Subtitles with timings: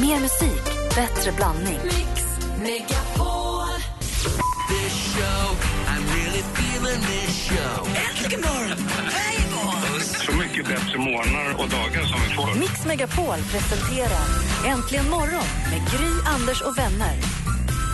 [0.00, 0.64] Mer musik,
[0.94, 1.78] bättre blandning.
[1.84, 2.24] Mix
[2.62, 3.66] Megapol.
[4.68, 5.56] this show.
[5.88, 7.86] I'm really feeling this show.
[7.86, 8.78] Äntligen morgon!
[9.54, 10.00] Morgon!
[10.00, 12.58] Så mycket bättre morgnar och dagar som vi får.
[12.60, 14.26] Mix Megapol presenterar
[14.66, 17.16] Äntligen morgon med Gry, Anders och vänner.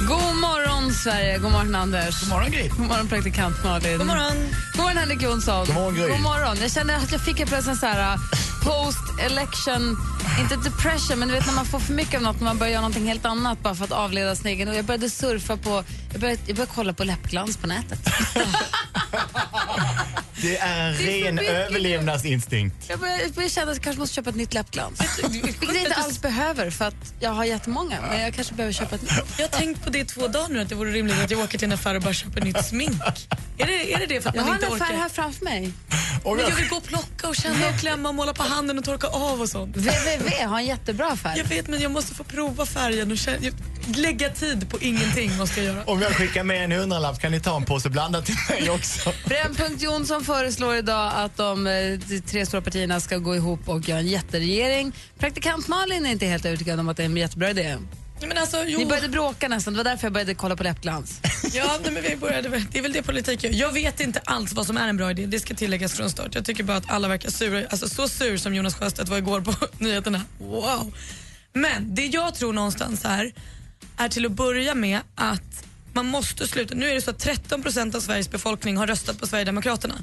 [0.09, 1.39] God morgon, Sverige.
[1.39, 2.21] God morgon, Anders.
[2.21, 2.68] God morgon, Gry.
[2.68, 3.98] God morgon, praktikant Malin.
[3.98, 4.36] God morgon!
[4.73, 5.66] God morgon, Henrik Jonsson.
[5.66, 6.09] God morgon, Gry.
[6.09, 6.57] God morgon.
[6.61, 8.18] Jag kände att jag fick en plötsligt så här
[8.64, 9.96] post-election,
[10.40, 12.72] inte depression, men du vet när man får för mycket av något, när man börjar
[12.72, 14.68] göra någonting helt annat bara för att avleda sin egen.
[14.68, 18.00] Och jag började surfa på, jag började, jag började kolla på läppglans på nätet.
[20.44, 21.50] Det är en Det är för ren mycket.
[21.50, 22.76] överlevnadsinstinkt.
[22.89, 25.00] Jag började känna att jag kanske måste köpa ett nytt läppglans.
[25.30, 28.94] Vilket jag inte alls behöver för att jag har jättemånga, men jag kanske behöver köpa
[28.94, 29.11] ett nytt.
[29.39, 31.40] Jag har tänkt på det i två dagar nu att det vore rimligt att jag
[31.40, 33.03] åker till en affär och bara köper nytt smink.
[33.58, 34.97] Är det är det, det för att Jag man har inte en affär orkar?
[35.03, 35.72] här framför mig.
[36.25, 38.84] Men jag vill gå och plocka och känna och klämma och måla på handen och
[38.84, 39.77] torka av och sånt.
[39.77, 41.34] www har en jättebra affär.
[41.36, 43.39] Jag vet men jag måste få prova färgen och känna,
[43.97, 45.84] lägga tid på ingenting måste jag göra.
[45.84, 49.12] Om jag skickar med en hundralapp kan ni ta en påse blandat till mig också.
[49.27, 53.89] Brännpunkt Jonsson föreslår idag att de, eh, de tre stora partierna ska gå ihop och
[53.89, 54.93] göra en jätteregering.
[55.19, 57.77] Praktikant Malin är inte helt övertygad om att det är en jättebra idé.
[58.21, 61.21] Men alltså, jo, Ni började bråka nästan, det var därför jag började kolla på läppglans.
[61.53, 63.53] ja, nej, men vi började, det är väl det politik gör.
[63.53, 66.35] Jag vet inte alls vad som är en bra idé, det ska tilläggas från start.
[66.35, 69.41] Jag tycker bara att alla verkar sura, alltså så sur som Jonas Sjöstedt var igår
[69.41, 70.21] på nyheterna.
[70.39, 70.95] Wow.
[71.53, 73.33] Men det jag tror någonstans är,
[73.97, 76.75] är till att börja med att man måste sluta.
[76.75, 79.95] Nu är det så att 13 procent av Sveriges befolkning har röstat på Sverigedemokraterna.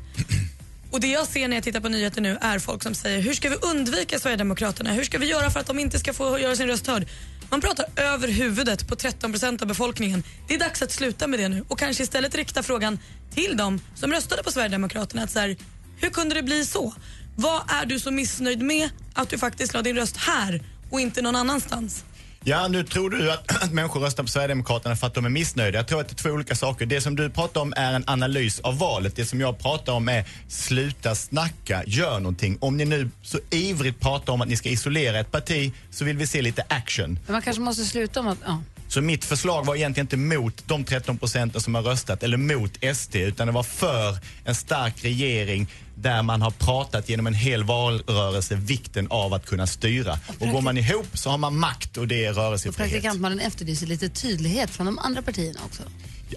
[0.91, 3.33] Och det jag ser när jag tittar på nyheter nu är folk som säger hur
[3.33, 4.91] ska vi undvika Sverigedemokraterna?
[4.93, 7.07] Hur ska vi göra för att de inte ska få göra sin röst hörd?
[7.49, 10.23] Man pratar över huvudet på 13 procent av befolkningen.
[10.47, 12.99] Det är dags att sluta med det nu och kanske istället rikta frågan
[13.33, 15.23] till dem som röstade på Sverigedemokraterna.
[15.23, 15.57] Att så här,
[15.97, 16.93] hur kunde det bli så?
[17.35, 21.21] Vad är du så missnöjd med att du faktiskt la din röst här och inte
[21.21, 22.03] någon annanstans?
[22.43, 25.79] Ja, nu tror du att, att människor röstar på Sverigedemokraterna för att de är missnöjda.
[25.79, 26.85] Jag tror att det är två olika saker.
[26.85, 29.15] Det som du pratar om är en analys av valet.
[29.15, 32.57] Det som jag pratar om är sluta snacka, gör någonting.
[32.61, 36.17] Om ni nu så ivrigt pratar om att ni ska isolera ett parti så vill
[36.17, 37.19] vi se lite action.
[37.25, 38.39] Men man kanske måste sluta med att...
[38.45, 38.61] Ja.
[38.87, 42.95] Så mitt förslag var egentligen inte mot de 13 procenten som har röstat eller mot
[42.95, 45.67] SD utan det var för en stark regering
[46.01, 50.19] där man har pratat genom en hel valrörelse vikten av att kunna styra.
[50.39, 52.91] Och går man ihop så har man makt och det är Och rörelsefrihet.
[52.91, 55.83] praktikant Malin efterlyser lite tydlighet från de andra partierna också.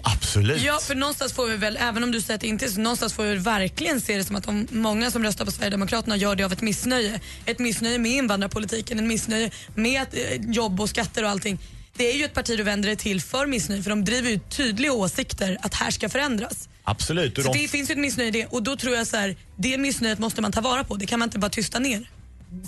[0.03, 0.61] Absolut.
[0.61, 2.79] Ja, för någonstans får vi väl, även om du säger att det inte är så,
[2.79, 6.35] någonstans får vi verkligen se det som att de många som röstar på Sverigedemokraterna gör
[6.35, 7.19] det av ett missnöje.
[7.45, 10.21] Ett missnöje med invandrarpolitiken, ett missnöje med att, eh,
[10.51, 11.59] jobb och skatter och allting.
[11.97, 14.39] Det är ju ett parti du vänder dig till för missnöje för de driver ju
[14.49, 16.69] tydliga åsikter att här ska förändras.
[16.85, 17.35] Absolut.
[17.35, 19.35] Så de, det finns ju ett missnöje i det och då tror jag så här,
[19.55, 20.95] det missnöjet måste man ta vara på.
[20.95, 22.09] Det kan man inte bara tysta ner.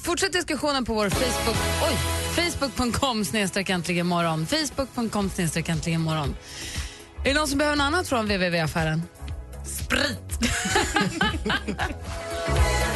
[0.03, 1.57] Fortsätt diskussionen på vår Facebook.
[1.83, 1.97] Oj!
[2.35, 4.47] Facebook.com snedstreck äntligen morgon.
[4.47, 6.35] Facebook.com snedstreck äntligen morgon.
[7.23, 9.01] Är det någon som behöver något annat från www-affären?
[9.65, 10.39] Sprit!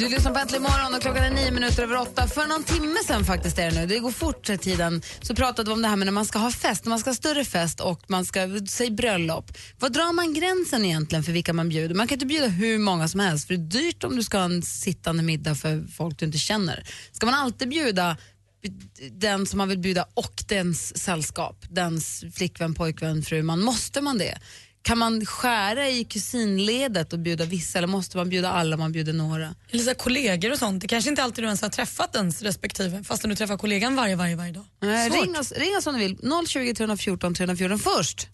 [0.00, 2.28] Du lyssnar på Äntligen morgon och klockan är nio minuter över åtta.
[2.28, 5.70] För någon timme sen faktiskt är det nu, det går fort i tiden, så pratade
[5.70, 7.44] vi om det här med när man ska ha fest, när man ska ha större
[7.44, 9.52] fest och man ska, säg bröllop.
[9.78, 11.94] Vad drar man gränsen egentligen för vilka man bjuder?
[11.94, 14.38] Man kan inte bjuda hur många som helst för det är dyrt om du ska
[14.38, 16.84] ha en sittande middag för folk du inte känner.
[17.12, 18.16] Ska man alltid bjuda
[19.10, 24.18] den som man vill bjuda och dens sällskap, dens flickvän, pojkvän, fru, man måste man
[24.18, 24.38] det?
[24.82, 28.92] Kan man skära i kusinledet och bjuda vissa eller måste man bjuda alla om man
[28.92, 29.54] bjuder några?
[29.70, 30.82] Eller så kollegor och sånt.
[30.82, 34.16] Det kanske inte alltid du ens har träffat ens respektive fastän du träffar kollegan varje,
[34.16, 34.64] varje, varje dag.
[34.82, 36.18] Nej, ring, oss, ring oss om du vill.
[36.48, 38.28] 020 314 314 först.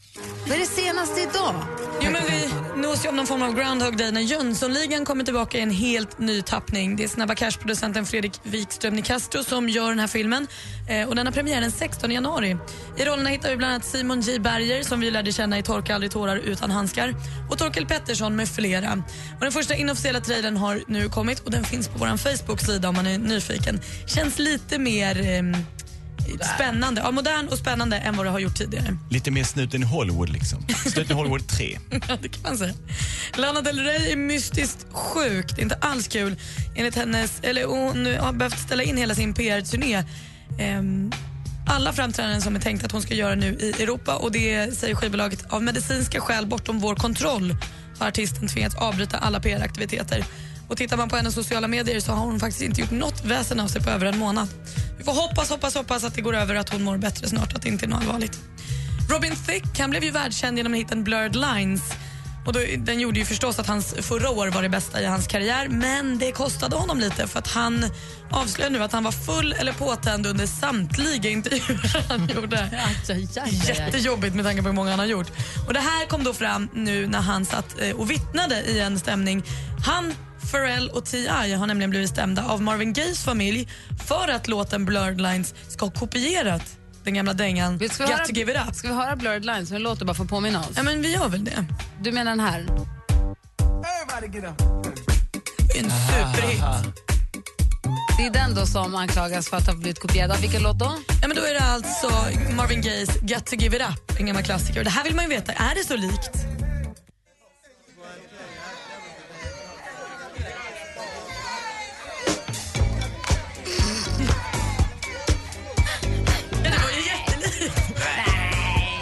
[0.46, 1.54] Vad är det senaste idag?
[2.02, 2.50] Jo, men vi
[2.82, 6.18] nås ju av någon form av Groundhog Day när Jönssonligan kommer tillbaka i en helt
[6.18, 6.96] ny tappning.
[6.96, 10.46] Det är Snabba Cash-producenten Fredrik Wikström Nicastro som gör den här filmen.
[10.88, 12.56] Eh, och den har premiär den 16 januari.
[12.96, 15.94] I rollerna hittar vi bland annat Simon J Berger som vi lärde känna i Torka
[15.94, 17.14] aldrig tårar utan handskar
[17.50, 18.92] och Torkel Pettersson med flera.
[19.34, 22.94] Och den första inofficiella trailern har nu kommit och den finns på vår Facebook-sida om
[22.94, 23.80] man är nyfiken.
[24.06, 25.56] Känns lite mer ehm,
[26.56, 28.96] spännande, ja, modern och spännande än vad det har gjort tidigare.
[29.10, 30.66] lite mer snuten i Hollywood liksom.
[30.86, 31.78] Snuten i Hollywood 3.
[32.08, 32.74] Ja, det kan man säga.
[33.36, 35.46] Lana Del Rey är mystiskt sjuk.
[35.56, 36.36] Det är inte alls kul.
[36.76, 40.04] Enligt hennes, eller hon har behövt ställa in hela sin PR-turné.
[40.58, 41.12] Ehm,
[41.66, 44.94] alla framträdanden som är tänkt att hon ska göra nu i Europa och det säger
[44.94, 47.56] skivbolaget av medicinska skäl bortom vår kontroll
[47.98, 50.24] har artisten tvingats avbryta alla PR-aktiviteter.
[50.68, 53.60] Och tittar man på hennes sociala medier så har hon faktiskt inte gjort något väsen
[53.60, 54.48] av sig på över en månad.
[54.98, 57.52] Vi får hoppas, hoppas, hoppas att det går över och att hon mår bättre snart,
[57.52, 58.38] att det inte är något allvarligt.
[59.10, 61.82] Robin Thicke han blev ju världskänd genom hiten Blurred Lines.
[62.46, 65.26] Och då, den gjorde ju förstås att hans förra år var det bästa i hans
[65.26, 67.84] karriär men det kostade honom lite för att han
[68.30, 72.68] avslöjar nu att han var full eller påtänd under samtliga intervjuer han gjorde.
[73.68, 75.30] Jättejobbigt med tanke på hur många han har gjort.
[75.66, 78.98] Och Det här kom då fram nu när han satt eh, och vittnade i en
[78.98, 79.42] stämning.
[79.86, 80.14] Han,
[80.52, 81.52] Pharrell och T.I.
[81.52, 83.68] har nämligen blivit stämda av Marvin Gayes familj
[84.06, 88.12] för att låten Blurred Lines ska ha kopierat den gamla dängan Vi- Got Ska vi,
[88.12, 88.74] höra, to give it up.
[88.74, 89.72] ska vi höra Blurred Lines?
[89.72, 90.70] En låt bara för att påminna oss.
[90.76, 91.64] Ja, men vi gör väl det.
[92.00, 92.66] Du menar den här?
[95.72, 96.62] Det är en superhit.
[98.18, 100.92] Det är den då som anklagas för att ha blivit kopierad av vilken låt då?
[101.22, 102.10] Ja, men då är det alltså
[102.56, 104.78] Marvin Gayes Got to give it up, en gammal klassiker.
[104.80, 106.30] Och Det här vill man ju veta, är det så likt?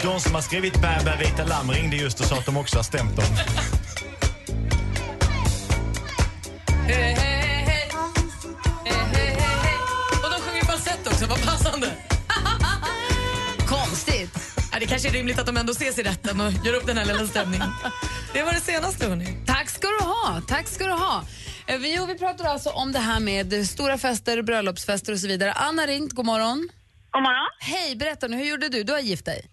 [0.05, 2.77] De som har skrivit Bä bä vita lamm ringde just och sa att de också
[2.77, 3.25] har stämt dem.
[6.87, 7.13] Hej, hej,
[7.67, 7.89] hej.
[8.85, 9.77] Hej, hej, hej, hej.
[10.23, 11.91] Och de sjunger falsett också, vad passande.
[13.67, 14.29] Konstigt.
[14.71, 16.97] Ja, det kanske är rimligt att de ändå ses i rätten och gör upp den
[16.97, 17.69] här lilla stämningen.
[18.33, 19.37] Det var det senaste, hörni.
[19.45, 20.41] Tack ska du ha.
[20.47, 21.23] Tack ska du ha.
[21.67, 25.53] Eh, vi- vi pratar alltså om det här med stora fester, bröllopsfester och så vidare.
[25.53, 26.69] Anna ringt, god morgon.
[27.11, 27.49] God morgon.
[27.59, 28.83] Hej, berätta nu, hur gjorde du?
[28.83, 29.45] Du har gift dig.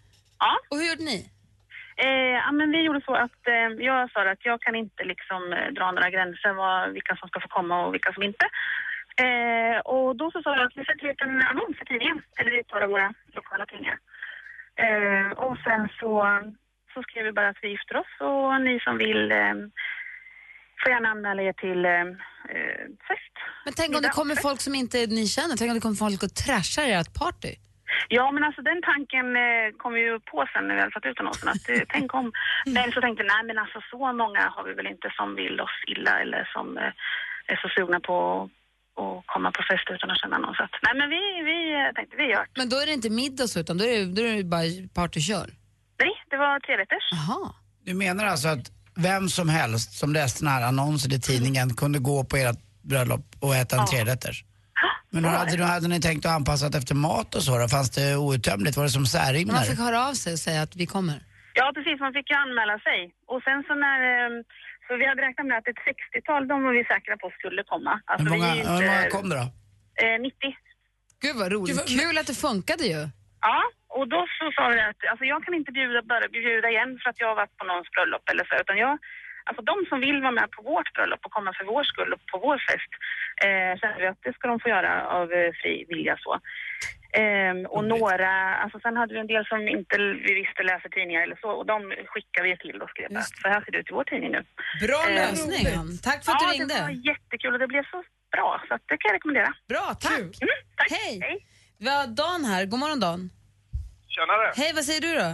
[0.45, 0.53] Ja.
[0.69, 1.19] Och hur gjorde ni?
[2.05, 5.41] Eh, ja, men vi gjorde så att eh, jag sa att jag kan inte liksom
[5.53, 8.47] eh, dra några gränser vad, vilka som ska få komma och vilka som inte.
[9.25, 12.57] Eh, och då så sa jag att vi sätter ut en annons i tidningen, eller
[12.57, 13.99] i ett par av våra lokala tidningar.
[14.85, 16.13] Eh, och sen så,
[16.95, 19.55] så skrev vi bara att vi gifter oss och ni som vill eh,
[20.81, 21.83] får gärna anmäla er till
[23.09, 23.35] fest.
[23.65, 25.57] Men tänk om det kommer folk som inte ni känner.
[25.57, 27.55] Tänk om det kommer folk och trashar ert party.
[28.17, 31.21] Ja, men alltså den tanken eh, kom ju på sen när vi hade fått ut
[31.21, 31.49] annonsen.
[31.55, 32.27] Att, eh, tänk om.
[32.77, 35.57] Men så tänkte jag, nej men alltså så många har vi väl inte som vill
[35.67, 36.93] oss illa eller som eh,
[37.53, 38.17] är så sugna på
[39.03, 40.55] att komma på fest utan att känna någon.
[40.55, 41.59] Så att, nej men vi, vi
[41.97, 42.59] tänkte, vi gör det.
[42.61, 44.63] Men då är det inte middag så, utan då är det, då är det bara
[44.95, 45.47] partykör.
[46.03, 47.07] Nej, det var trerätters.
[47.13, 47.53] Jaha.
[47.85, 48.67] Du menar alltså att
[48.97, 53.25] vem som helst som läste den här annonsen i tidningen kunde gå på ert bröllop
[53.41, 53.87] och äta en Ja.
[53.87, 54.45] trerätters?
[55.11, 57.69] Men hade, hur hade ni tänkt att anpassa det efter mat och så då?
[57.69, 58.77] Fanns det outtömligt?
[58.77, 59.07] Var det som
[59.47, 61.19] Men man fick höra av sig och säga att vi kommer.
[61.55, 61.97] Ja, precis.
[62.01, 62.99] Man fick ju anmäla sig.
[63.33, 63.99] Och sen så när...
[64.13, 64.31] eh,
[64.87, 67.93] Så vi hade räknat med att ett 60-tal, de var vi säkra på skulle komma.
[68.11, 69.47] Alltså, Hur många, ju hur många inte- kom det då?
[70.03, 70.57] Eh, 90.
[71.25, 71.69] Gud vad roligt.
[71.69, 73.01] Gud, vad- Kul att det funkade ju.
[73.49, 73.59] Ja,
[73.99, 76.01] och då så sa vi att alltså jag kan inte bjuda,
[76.39, 78.95] bjuda igen för att jag har varit på någons bröllop eller så, utan jag,
[79.45, 82.27] alltså de som vill vara med på vårt bröllop och komma för vår skull och
[82.33, 82.93] på vår fest,
[83.45, 86.41] eh, känner vi att det ska de få göra av eh, fri vilja så.
[87.23, 91.23] Ehm, och några, alltså sen hade vi en del som inte vi visste läser tidningar
[91.23, 93.91] eller så och de skickade vi till och skrev att så här ser det ut
[93.91, 94.43] i vår tidning nu.
[94.87, 95.65] Bra Eh, lösning.
[96.03, 96.75] Tack för att ja, du ringde.
[96.75, 97.99] det var jättekul och det blev så
[98.35, 99.51] bra så att det kan jag rekommendera.
[99.69, 100.21] Bra, tack.
[100.21, 100.91] Mm, tack.
[100.91, 101.47] Hej.
[101.79, 102.63] Vi har Dan här.
[102.67, 103.21] God morgon Dan.
[104.15, 104.53] Tjenare!
[104.57, 105.29] Hej, vad säger du då?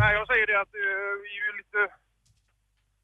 [0.00, 1.78] Nej, jag säger det att eh, vi är ju lite...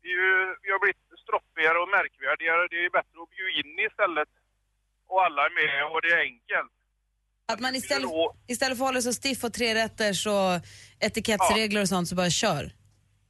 [0.02, 0.20] Ju,
[0.62, 2.62] vi har blivit stroppigare och märkvärdigare.
[2.72, 4.30] Det är bättre att bjuda in istället.
[5.12, 6.72] Och alla är med och det är enkelt.
[7.52, 8.10] Att man istället,
[8.52, 10.52] istället för att hålla så stiff och trerätters och
[11.06, 12.64] etikettsregler och sånt så bara kör.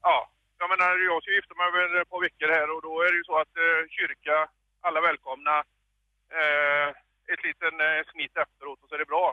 [0.09, 0.17] Ja,
[0.61, 3.19] jag menar jag ska gifta mig över ett par veckor här och då är det
[3.23, 4.37] ju så att eh, kyrka,
[4.87, 5.55] alla välkomna,
[6.39, 6.89] eh,
[7.33, 9.27] ett liten eh, snitt efteråt och så är det bra.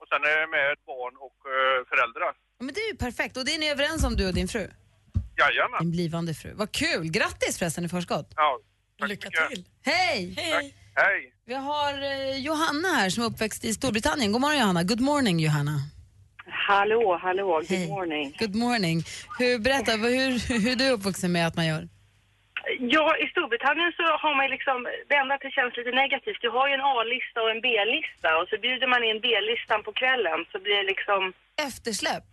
[0.00, 2.32] Och sen är det med barn och eh, föräldrar.
[2.58, 4.48] Ja, Men det är ju perfekt och det är ni överens om du och din
[4.54, 4.64] fru?
[5.38, 5.78] Jajamän.
[5.80, 6.52] Din blivande fru.
[6.54, 7.10] Vad kul!
[7.10, 8.32] Grattis förresten i förskott.
[8.36, 8.58] Ja,
[8.98, 9.48] tack Lycka mycket.
[9.50, 9.64] till.
[9.84, 10.34] Hej!
[10.36, 10.74] Hej.
[10.94, 11.32] Hej!
[11.46, 14.32] Vi har eh, Johanna här som är uppväxt i Storbritannien.
[14.32, 14.82] God morgon Johanna.
[14.82, 15.76] Good morning Johanna.
[16.68, 17.88] Hallå, hallå, good Hej.
[17.88, 18.26] morning.
[18.38, 19.02] Good morning.
[19.38, 20.30] Hur, berätta, vad- hur,
[20.62, 21.88] hur är du uppvuxen med att man gör?
[22.96, 24.76] Ja, i Storbritannien så har man ju liksom,
[25.08, 28.28] det enda att det känns lite negativt, du har ju en A-lista och en B-lista
[28.40, 31.22] och så bjuder man in B-listan på kvällen så blir det liksom
[31.68, 32.28] Eftersläpp.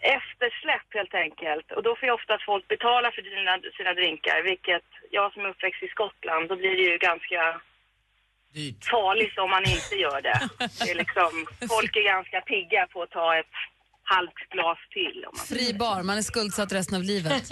[0.00, 1.66] Eftersläpp helt enkelt.
[1.76, 5.48] Och då får ju ofta folk betala för sina, sina drinkar, vilket jag som är
[5.48, 7.60] uppväxt i Skottland, då blir det ju ganska
[8.54, 8.84] Dyrt.
[8.94, 10.40] farligt om man inte gör det.
[10.58, 11.30] det är liksom,
[11.74, 13.54] folk är ganska pigga på att ta ett
[14.02, 15.24] halvt glas till.
[15.28, 17.44] Om man Fri bar, man är skuldsatt resten av livet.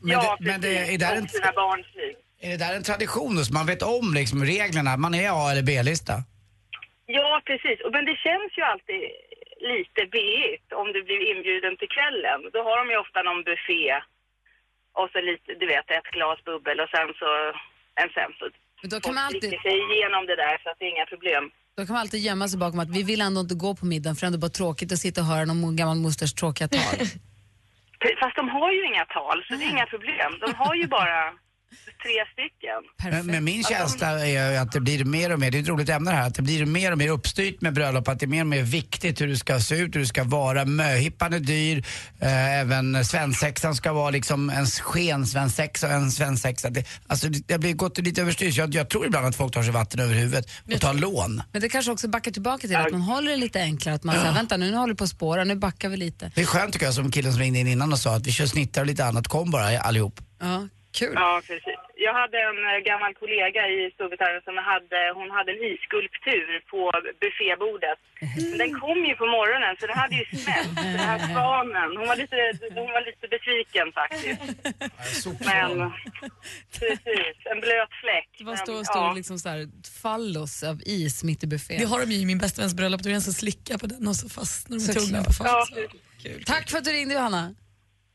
[0.00, 0.94] Men, ja, det, men det, precis.
[0.94, 2.14] är, där en, Och sina barns liv.
[2.40, 4.96] är det där en tradition så man vet om liksom reglerna?
[4.96, 6.12] Man är A eller B-lista?
[7.06, 7.80] Ja, precis.
[7.84, 9.00] Och- Men det känns ju alltid
[9.60, 12.40] lite B-igt om du blir inbjuden till kvällen.
[12.54, 13.84] Då har de ju ofta någon buffé
[14.98, 17.28] och så lite, du vet, ett glas bubbel och sen så
[18.02, 18.44] en sen så
[18.82, 21.44] Men då kan man alltid, sig igenom det där så att det är inga problem.
[21.76, 24.14] då kan man alltid gömma sig bakom att vi vill ändå inte gå på middagen
[24.16, 26.98] för det är ändå bara tråkigt att sitta och höra någon gammal mosters tråkiga tal.
[28.20, 30.30] Fast de har ju inga tal, så det är inga problem.
[30.44, 31.18] De har ju bara
[32.02, 33.12] tre stycken.
[33.12, 35.68] Men, men min känsla är ju att det blir mer och mer, det är ett
[35.68, 38.28] roligt ämne här, att det blir mer och mer uppstyrt med bröllop, att det är
[38.28, 40.64] mer och mer viktigt hur det ska se ut, hur det ska vara.
[40.64, 41.84] Möhippan är dyr,
[42.20, 46.70] eh, även svensexan ska vara liksom en skensvensexa och en svensexa.
[46.70, 49.72] Det, alltså det har gått lite överstyr, jag, jag tror ibland att folk tar sig
[49.72, 51.42] vatten över huvudet och tar lån.
[51.52, 53.94] Men det kanske också backar tillbaka till att man håller det lite enklare.
[53.94, 56.32] Att man säger, vänta nu, nu håller vi på att spåra, nu backar vi lite.
[56.34, 58.32] Det är skönt tycker jag, som killen som ringde in innan och sa att vi
[58.32, 60.20] kör snittar och lite annat, kom bara allihop.
[60.40, 60.68] Ja,
[61.00, 61.14] kul.
[61.22, 61.78] Ja, precis.
[62.06, 66.80] Jag hade en eh, gammal kollega i Storbritannien som hade, hon hade en isskulptur på
[67.22, 68.00] buffébordet.
[68.50, 71.88] Men den kom ju på morgonen så den hade ju smält, den här svanen.
[71.98, 72.36] Hon var lite,
[72.80, 74.40] hon var lite besviken faktiskt.
[75.50, 75.70] Men
[76.78, 78.28] precis, en blöt fläck.
[78.38, 79.12] Det var stor, stor ja.
[79.12, 79.60] liksom så här,
[80.02, 81.78] fallos av is mitt i buffén.
[81.80, 83.78] Det har de ju i min bästa väns bröllop, då är det en som slickar
[83.78, 85.74] på den och så fastnar de med tungan på Ja, fast.
[85.74, 86.46] precis.
[86.46, 87.54] Tack för att du ringde Johanna.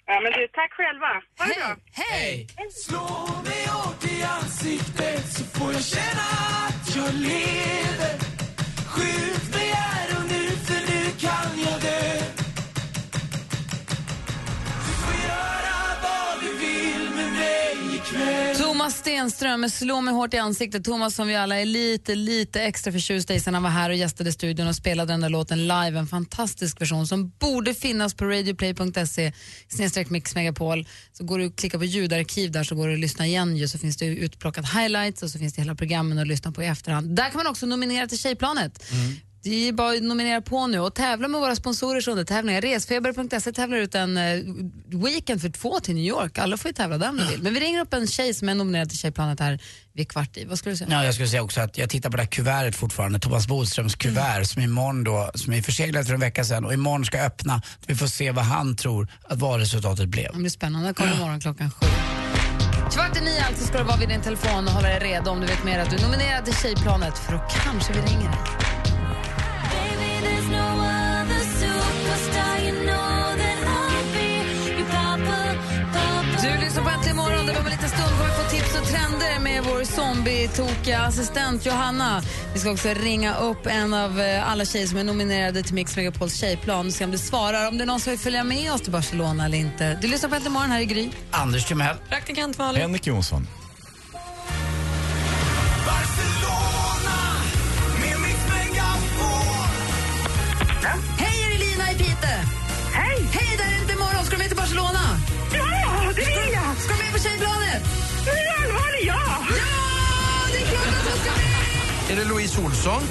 [0.07, 1.11] Ja, men du, tack själva.
[1.39, 1.75] Ha det bra.
[1.91, 2.47] Hej!
[2.85, 3.07] Slå
[3.43, 6.27] mig hårt i ansiktet så får jag känna
[6.67, 8.13] att jag lever.
[8.87, 10.12] Skjut mig här
[18.83, 20.83] Thomas Stenström med Slå mig hårt i ansiktet.
[20.83, 23.95] Thomas som vi alla är lite, lite extra förtjusta i sen han var här och
[23.95, 25.99] gästade studion och spelade den där låten live.
[25.99, 29.33] En fantastisk version som borde finnas på radioplay.se
[29.67, 30.87] snedstreck Mix Megapol.
[31.11, 33.67] Så går du och klickar på ljudarkiv där så går du och lyssna igen ju
[33.67, 36.65] så finns det utplockat highlights och så finns det hela programmen att lyssna på i
[36.65, 37.15] efterhand.
[37.15, 38.91] Där kan man också nominera till Tjejplanet.
[38.91, 39.15] Mm.
[39.43, 42.61] Det är bara att nominera på nu och tävla med våra sponsorers undertävlingar.
[42.61, 44.23] Resfeber.se tävlar ut en eh,
[44.87, 46.37] weekend för två till New York.
[46.37, 47.43] Alla får ju tävla där om de vill.
[47.43, 49.59] Men vi ringer upp en tjej som är nominerad till Tjejplanet här
[49.93, 50.45] vid kvart i.
[50.45, 50.89] Vad skulle du säga?
[50.91, 53.95] Ja, jag skulle säga också att jag tittar på det här kuvertet fortfarande, Thomas Bodströms
[53.95, 57.61] kuvert som imorgon då, som är förseglat för en vecka sedan och imorgon ska öppna.
[57.87, 60.31] Vi får se vad han tror att valresultatet blev.
[60.33, 60.87] Det blir spännande.
[60.87, 61.85] Det kommer imorgon klockan sju.
[62.91, 65.41] Kvart i nio alltså ska du vara vid din telefon och hålla dig redo om
[65.41, 68.82] du vet mer att du är nominerad till Tjejplanet för då kanske vi ringer dig.
[77.47, 82.21] Vi om en liten stund kommer få tips och trender med vår zombie-tokiga assistent Johanna.
[82.53, 85.95] Vi ska också ringa upp en av eh, alla tjejer som är nominerade till Mix
[85.95, 87.67] Megapols tjejplan och se om du svarar.
[87.67, 89.97] Om det är någon som vill följa med oss till Barcelona eller inte.
[90.01, 91.09] Du lyssnar på Äntligen morgon här i Gry.
[91.31, 91.95] Anders Timell.
[92.09, 92.81] Praktikant Malin.
[92.81, 93.47] Henrik Jonsson.
[101.19, 101.39] Hej?
[102.93, 103.27] Hej!
[103.31, 104.25] Hej, där är inte imorgon.
[104.25, 104.99] Ska du med till Barcelona?
[105.53, 106.77] Ja, det vill jag!
[106.77, 107.83] Ska på Tjejplanet?
[108.25, 108.31] Det
[108.63, 109.45] allvarligt, ja!
[109.49, 112.11] Ja, det är klart att du ska med!
[112.11, 113.01] Är det Louise Olsson?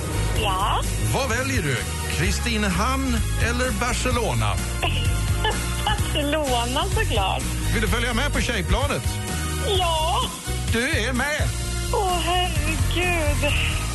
[0.43, 0.83] Ja.
[1.15, 1.77] Vad väljer du?
[2.17, 3.17] Kristinehamn
[3.49, 4.55] eller Barcelona?
[5.85, 7.43] Barcelona såklart.
[7.73, 9.03] Vill du följa med på tjejplanet?
[9.79, 10.21] Ja!
[10.73, 11.49] Du är med!
[11.93, 13.53] Åh, herregud.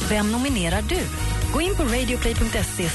[0.09, 1.00] Vem nominerar du?
[1.54, 2.89] Gå in på radioplay.se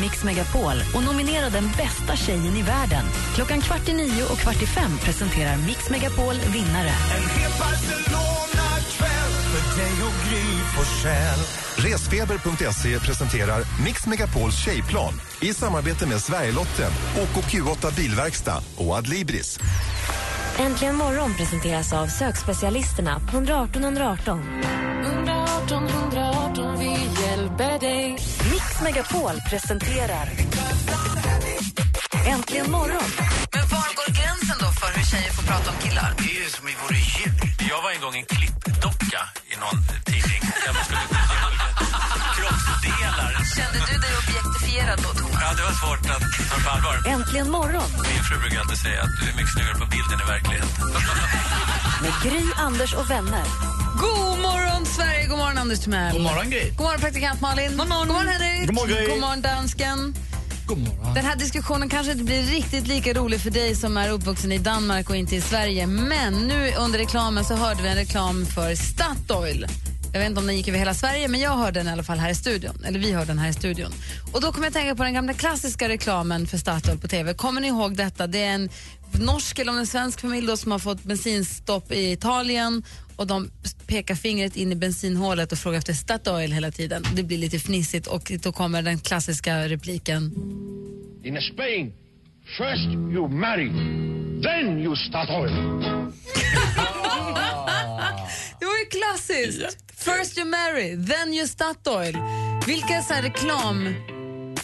[0.00, 3.04] mixmegapol och nominera den bästa tjejen i världen.
[3.34, 6.92] Klockan kvart i nio och kvart i fem presenterar Mix Megapol vinnare.
[7.16, 10.44] En hel Barcelona-kväll för dig och Gry
[10.76, 11.40] Forssell.
[11.76, 19.58] Resfeber.se presenterar Mix Megapols tjejplan i samarbete med Sverigelotten, OKQ8 Bilverkstad och Adlibris.
[20.58, 24.40] Äntligen morgon presenteras av sökspecialisterna på 118 118.
[25.04, 26.90] 118 118, vi
[27.22, 27.93] hjälper dig.
[28.84, 30.28] Megapol presenterar
[32.26, 33.10] Äntligen morgon.
[33.52, 36.14] Men var går gränsen då för hur tjejer får prata om killar?
[36.18, 37.68] Det är ju som vi vore djur.
[37.70, 39.20] Jag var en gång en klippdocka
[39.52, 41.23] i någon tidning där man skulle
[42.84, 43.32] kroppsdelar.
[43.56, 45.40] Kände du dig objektifierad då, Thomas?
[45.42, 46.96] Ja, det var svårt att ta på allvar.
[47.14, 50.26] Äntligen morgon Min fru brukar alltid säga att du är mycket snyggare på bilden i
[50.34, 50.70] verkligheten.
[52.04, 53.44] med Gry, Anders och vänner.
[54.00, 55.26] God morgon, Sverige!
[55.26, 56.12] God morgon, Anders Timell.
[56.12, 56.70] God morgon Gry.
[56.70, 57.76] God morgon, praktikant Malin.
[57.76, 58.66] God morgon, God morgon Henrik.
[58.66, 59.06] God morgon, Gry.
[59.06, 60.14] God morgon, dansken.
[60.66, 61.14] God morgon.
[61.14, 64.58] Den här diskussionen kanske inte blir riktigt lika rolig för dig som är uppvuxen i
[64.58, 65.86] Danmark och inte i Sverige.
[65.86, 69.66] Men nu under reklamen så hörde vi en reklam för Statoil.
[70.14, 72.02] Jag vet inte om den gick över hela Sverige, men jag hörde den i alla
[72.02, 72.84] fall här i studion.
[72.84, 73.92] Eller vi hörde den här i studion.
[74.32, 77.34] Och då kommer jag tänka på den gamla klassiska reklamen för Statoil på TV.
[77.34, 78.26] Kommer ni ihåg detta?
[78.26, 78.68] Det är en
[79.20, 82.82] norsk eller en svensk familj då som har fått bensinstopp i Italien
[83.16, 83.50] och de
[83.86, 87.04] pekar fingret in i bensinhålet och frågar efter Statoil hela tiden.
[87.14, 90.22] Det blir lite fnissigt och då kommer den klassiska repliken.
[91.24, 91.92] In Spain,
[92.58, 93.68] first you marry,
[94.42, 95.52] then you start oil.
[98.60, 99.93] Det var ju klassiskt.
[100.04, 102.18] First you marry, then you Statoil.
[102.66, 103.94] Vilka så här reklam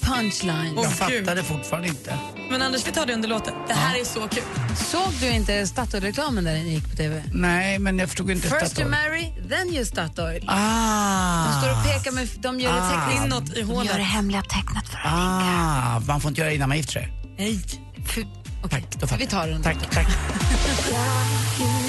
[0.01, 0.73] punchlines.
[0.77, 2.19] Åh, Jag fattar det fortfarande inte.
[2.51, 3.55] Men Anders, vi tar det under låten.
[3.69, 4.43] Det här är så kul.
[4.77, 7.23] Såg du inte Statoil-reklamen där den gick på TV?
[7.33, 8.89] Nej, men jag förstod inte First you Statoil.
[8.91, 10.45] marry, then you Statoil.
[10.49, 11.45] Ah.
[11.53, 12.91] De står och pekar med, de gör det Ah.
[13.11, 13.27] tecknet.
[13.27, 13.97] Inåt i De gör hålet.
[13.97, 17.13] det hemliga tecknet för att Ah, man får inte göra det innan man gifter sig.
[17.39, 17.61] Nej.
[18.07, 18.27] För,
[18.65, 19.63] okej, Då fattar vi tar den.
[19.63, 20.07] Tack, tack.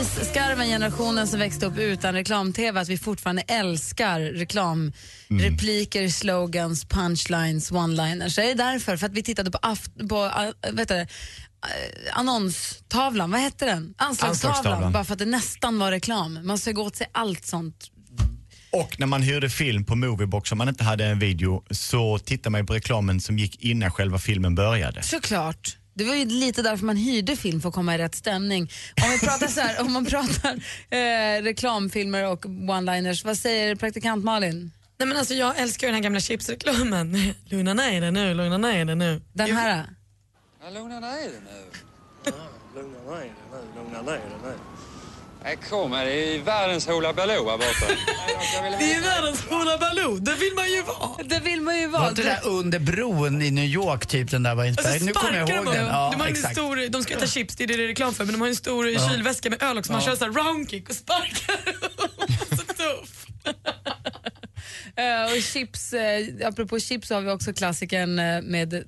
[0.00, 6.08] vi är precis skarven generationen som växte upp utan reklam-tv att vi fortfarande älskar reklamrepliker,
[6.08, 8.38] slogans, punchlines, one-liners?
[8.38, 8.96] Är det därför?
[8.96, 11.06] För att vi tittade på, aft- på uh, vet du, eh,
[12.12, 13.94] annonstavlan, vad hette den?
[13.96, 14.56] Anslagstavlan.
[14.56, 14.92] Anslagstavlan.
[14.92, 16.38] Bara för att det nästan var reklam.
[16.42, 17.90] Man sög åt sig allt sånt.
[18.72, 22.50] Och när man hyrde film på Moviebox om man inte hade en video så tittade
[22.50, 25.02] man ju på reklamen som gick innan själva filmen började.
[25.02, 25.76] Såklart.
[25.94, 28.70] Det var ju lite därför man hyrde film för att komma i rätt stämning.
[29.04, 30.52] Om vi pratar, så här, om man pratar
[30.90, 34.70] eh, reklamfilmer och one-liners, vad säger praktikant Malin?
[34.98, 37.34] Nej, men alltså, jag älskar den här gamla chipsreklamen.
[37.44, 39.22] Lugna ner dig nu, lugna ner dig nu.
[39.32, 39.86] Den här?
[40.64, 41.80] Ja, lugna ner dig nu.
[42.24, 42.32] Ja,
[42.74, 44.54] lugna ner dig nu, lugna ner dig nu.
[45.44, 47.86] Nej, kom här, det är världens Hoola Baloo här borta.
[48.78, 51.22] Det är ju världens Hoola Baloo, det vill man ju vara.
[51.24, 52.08] Det vill man ju Var vara.
[52.08, 54.92] inte det där under bron i New York typ den där var inspelad?
[54.92, 55.86] Alltså, nu kommer jag ihåg de den.
[55.86, 56.52] Ja, de, har en exakt.
[56.56, 58.48] stor, de ska äta chips, det är det det är reklam för, men de har
[58.48, 59.08] en stor Ja.
[59.08, 59.92] kylväska med öl också.
[59.92, 60.06] Man Ja.
[60.06, 61.56] kör så här roundkick och sparkar.
[62.56, 63.26] så tuff.
[64.96, 68.84] Eh, och chips, eh, apropå chips så har vi också klassikern eh, med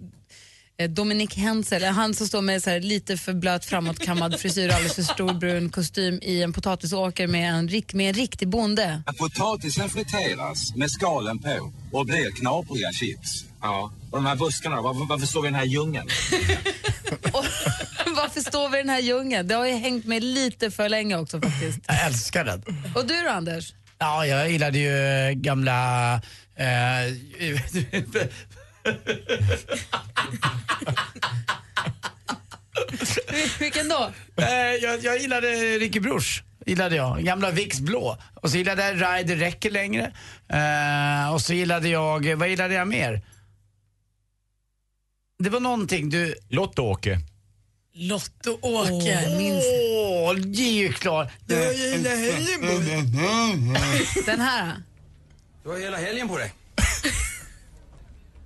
[0.88, 4.94] Dominic Hensel, han som står med så här lite för blöt framåtkammad frisyr och alldeles
[4.94, 9.02] för stor brun kostym i en potatisåker med en, rik, med en riktig bonde.
[9.18, 13.44] Potatisen friteras med skalen på och blir knapriga chips.
[13.62, 13.92] Ja.
[14.10, 14.82] Och de här buskarna?
[14.82, 16.08] Varför, varför står vi i den här djungeln?
[18.16, 19.48] Varför står vi i den här djungeln?
[19.48, 21.80] Det har ju hängt med lite för länge också faktiskt.
[21.86, 22.62] Jag älskar den.
[22.94, 23.74] Och du då Anders?
[23.98, 26.14] Ja, jag gillade ju eh, gamla...
[26.56, 26.66] Eh,
[33.58, 34.12] Vilken då?
[34.36, 34.46] eh,
[34.82, 36.42] jag, jag gillade Ricky Bruch.
[36.66, 37.24] Gillade jag.
[37.24, 38.18] Gamla Vicks blå.
[38.34, 40.12] Och så gillade jag Ride det räcker längre.
[40.48, 42.34] Eh, och så gillade jag...
[42.36, 43.22] Vad gillade jag mer?
[45.38, 46.34] Det var någonting du...
[46.48, 47.18] Lotto-Åke.
[47.94, 49.24] Lotto-Åke.
[49.28, 51.28] Åh, det är ju klart.
[51.46, 52.10] Jag gillar
[54.26, 54.72] Den här?
[55.62, 56.52] Du har hela helgen på dig.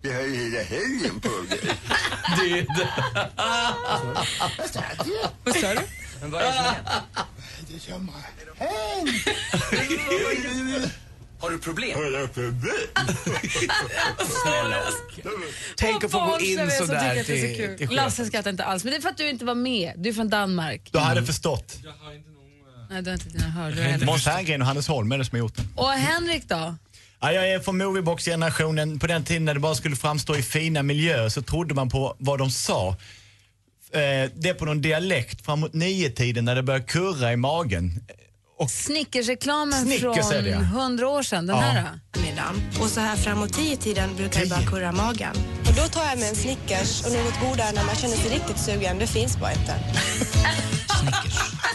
[0.07, 1.61] Vi har ju hela helgen på dig.
[2.37, 2.67] Det,
[5.45, 5.81] Vad sa du?
[6.21, 7.03] Men vad är det som händer?
[7.69, 8.13] Det är samma.
[11.41, 11.99] Har du problem?
[11.99, 12.75] Har jag problem?
[14.43, 14.83] Snälla
[15.77, 17.25] Tänk att få gå in så till, kul.
[17.25, 17.97] till chefen.
[17.97, 19.93] Lasse skrattar inte alls, men det är för att du inte var med.
[19.97, 20.89] Du är från Danmark.
[20.93, 21.79] Du hade förstått.
[22.91, 24.07] Nej, du har inte dina hörlurar.
[24.07, 25.69] Måns Herngren och Hannes Holm är det som har gjort den.
[25.77, 26.75] Och Henrik då?
[27.21, 28.99] Ja, jag är från Moviebox-generationen.
[28.99, 32.17] På den tiden när det bara skulle framstå i fina miljöer så trodde man på
[32.19, 32.89] vad de sa.
[33.93, 38.05] Eh, det är på någon dialekt framåt nio-tiden när det börjar kurra i magen.
[38.69, 41.47] Snickersreklamen Snickers från hundra år sedan.
[41.47, 41.63] Den Ja.
[41.63, 42.83] här då?
[42.83, 45.37] Och så här framåt tio tiden brukar det bara kurra magen.
[45.69, 48.59] Och då tar jag med en Snickers och något godare när man känner sig riktigt
[48.59, 48.99] sugen.
[48.99, 49.75] Det finns bara inte.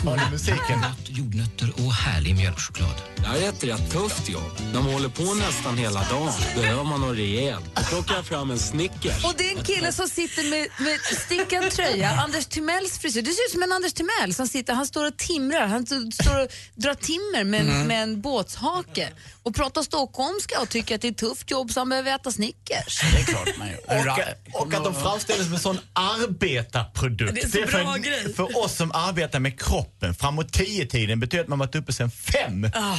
[0.05, 0.85] Har du musiken?
[1.07, 2.95] jordnötter och härlig mjölkchoklad.
[3.15, 4.51] Det här är ett rätt tufft jobb.
[4.73, 7.65] När man håller på nästan hela dagen behöver man något rejält.
[7.75, 9.25] Då plockar jag fram en Snickers.
[9.25, 13.21] Och det är en kille som sitter med, med stickad tröja, Anders Timells frisyr.
[13.21, 16.43] Det ser ut som en Anders Timell som sitter, han står och timrar, han står
[16.43, 17.81] och drar timmer med, Mm.
[17.81, 19.09] en- med en båtshake
[19.43, 22.31] och pratar stockholmska och tycker att det är ett tufft jobb så han behöver äta
[22.31, 23.01] Snickers.
[23.13, 23.77] Det är klart man gör.
[24.53, 27.33] Och, och att de framställs som en sån arbetarprodukt.
[27.35, 28.33] Det är så för, bra grej.
[28.33, 29.59] för oss som arbetar med
[30.01, 32.69] kroppen, framåt tio-tiden betyder att man varit uppe sen fem.
[32.73, 32.97] Ah,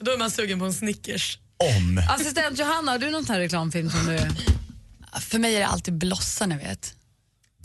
[0.00, 1.38] då är man sugen på en Snickers.
[1.56, 2.02] Om.
[2.10, 4.18] Assistent Johanna, har du någon sån här reklamfilm som du...
[5.20, 6.94] För mig är det alltid Blossa, ni vet.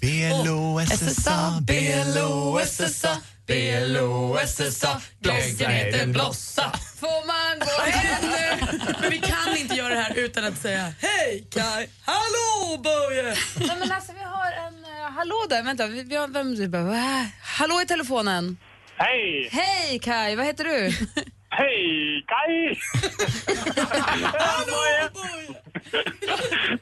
[0.02, 6.72] B-L-O-S-S-A, B-L-O-S-S-A, B-L-O-S-S-A, Blomsterheten blossa.
[7.00, 8.68] Får man gå hem nu?
[9.02, 13.24] Men vi kan inte göra det här utan att säga hej Kaj, hallå Börje!
[13.56, 14.74] Nej, men alltså, vi har en...
[14.86, 15.88] eh, hallå där, vänta.
[15.88, 18.58] Vi, vi har, vem, vi bara, "Äh, hallå i telefonen.
[19.00, 19.50] Hej!
[19.52, 20.92] Hej Kai, vad heter du?
[21.50, 22.80] Hej, Kaj!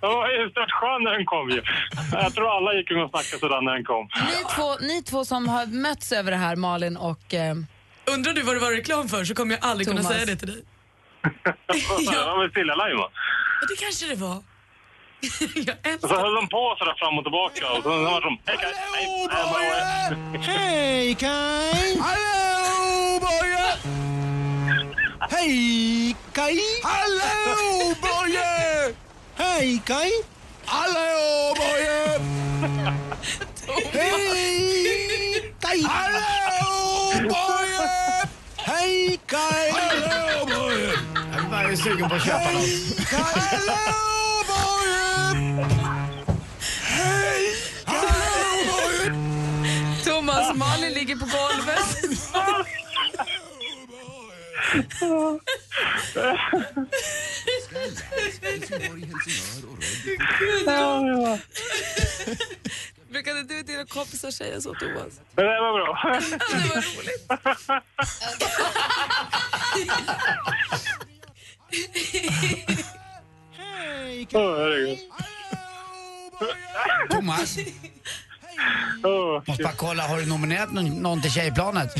[0.01, 1.61] Det var ju stört skön när den kom ju.
[2.11, 4.09] Jag tror alla gick och snackade sådär när den kom.
[4.27, 7.33] Ni två, ni två som har mötts över det här, Malin och...
[7.33, 7.55] Eh,
[8.15, 10.13] Undrar du vad det var reklam för så kommer jag aldrig kunna Thomas.
[10.13, 10.63] säga det till dig.
[12.13, 13.09] Ja, men Stilla Lime va?
[13.61, 14.43] Ja, det kanske det var.
[16.03, 18.39] Och så höll de på sådär fram och tillbaka och sen var de...
[20.41, 22.01] Hej, Kaj.
[22.01, 22.15] Hej, hej, Hej Kaj!
[22.23, 23.65] Hallå Boje!
[25.29, 26.57] Hej Kaj!
[26.83, 28.93] Hallå Boje!
[29.35, 30.11] Hej Kaj!
[30.65, 32.19] Hallå Boje!
[33.91, 34.29] Hej
[35.59, 35.81] Kaj!
[35.83, 36.27] Hallå
[37.29, 37.87] Boje!
[38.57, 39.69] Hej Kaj!
[39.71, 40.91] Hallå Boje!
[41.51, 42.65] Jag är sugen på att köpa något.
[43.11, 45.07] Hallå Boje!
[46.83, 47.55] Hej!
[47.85, 49.13] Hallå!
[50.05, 51.97] Thomas, Malin ligger på golvet.
[63.09, 65.21] Brukade du och dina kompisar säga så, Thomas?
[65.35, 66.19] Det där var bra.
[66.51, 67.27] det var roligt.
[74.33, 74.99] Åh, herregud.
[77.09, 77.57] Thomas,
[79.47, 81.93] måste bara kolla, har du nominerat någon, någon till Tjejplanet?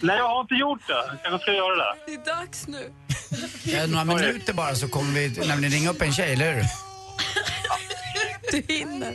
[0.00, 0.92] Nej, jag har inte gjort det.
[0.92, 1.94] Jag kanske ska göra det.
[2.06, 2.92] Det är dags nu.
[3.64, 6.64] Ja, några minuter bara så kommer vi nämligen ringa upp en tjej, eller hur?
[8.50, 9.14] Du hinner.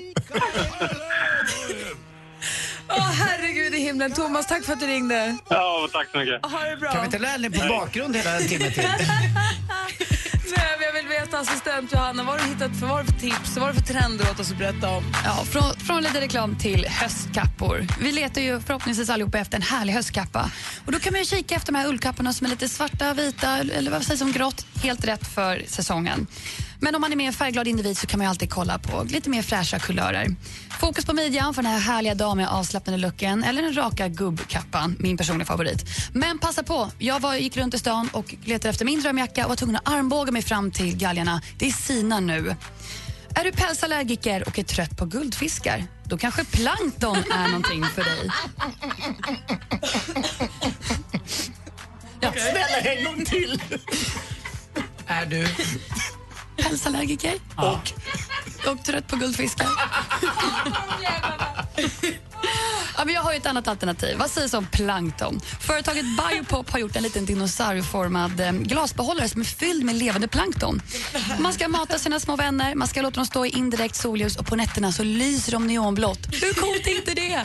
[2.89, 4.11] Åh, herregud i himlen.
[4.13, 5.37] Thomas, tack för att du ringde.
[5.49, 6.45] Ja, tack så mycket.
[6.45, 6.91] Ha det bra.
[6.91, 8.83] Kan vi inte lära dig på bakgrund hela en timme till?
[11.35, 13.57] Assistent Johanna, vad har du hittat för, vad har du för tips?
[13.57, 15.03] Vad har du för trender åt oss att berätta om?
[15.25, 17.87] Ja, från, från lite reklam till höstkappor.
[18.01, 20.51] Vi letar ju förhoppningsvis allihopa efter en härlig höstkappa.
[20.85, 23.57] Och då kan man ju kika efter de här ullkapporna som är lite svarta, vita
[23.57, 24.65] eller vad sägs om grått.
[24.83, 26.27] Helt rätt för säsongen.
[26.79, 29.03] Men om man är mer en färgglad individ så kan man ju alltid kolla på
[29.03, 30.35] lite mer fräscha kulörer.
[30.79, 35.17] Fokus på midjan för den här härliga damiga avslappnade looken eller den raka gubbkappan, min
[35.17, 35.85] personliga favorit.
[36.13, 39.49] Men passa på, jag var, gick runt i stan och letade efter min drömjacka och
[39.49, 41.41] var tvungen att armbåga mig fram till galgarna.
[41.57, 42.55] Det är sina nu.
[43.35, 45.83] Är du pälsallergiker och är trött på guldfiskar?
[46.03, 48.29] Då kanske plankton är någonting för dig.
[52.19, 53.61] Ja, snälla en gång till!
[55.07, 55.47] Är du?
[56.57, 57.91] Pälsallergiker Och?
[58.71, 59.67] och trött på guldfiskar.
[62.97, 64.17] Ja, men jag har ett annat alternativ.
[64.17, 65.39] Vad sägs om plankton?
[65.59, 70.81] Företaget Biopop har gjort en liten dinosaurieformad eh, glasbehållare som är fylld med levande plankton.
[71.39, 74.45] Man ska mata sina små vänner, man ska låta dem stå i indirekt solljus och
[74.45, 76.27] på nätterna så lyser de neonblått.
[76.31, 77.41] Hur coolt är inte det?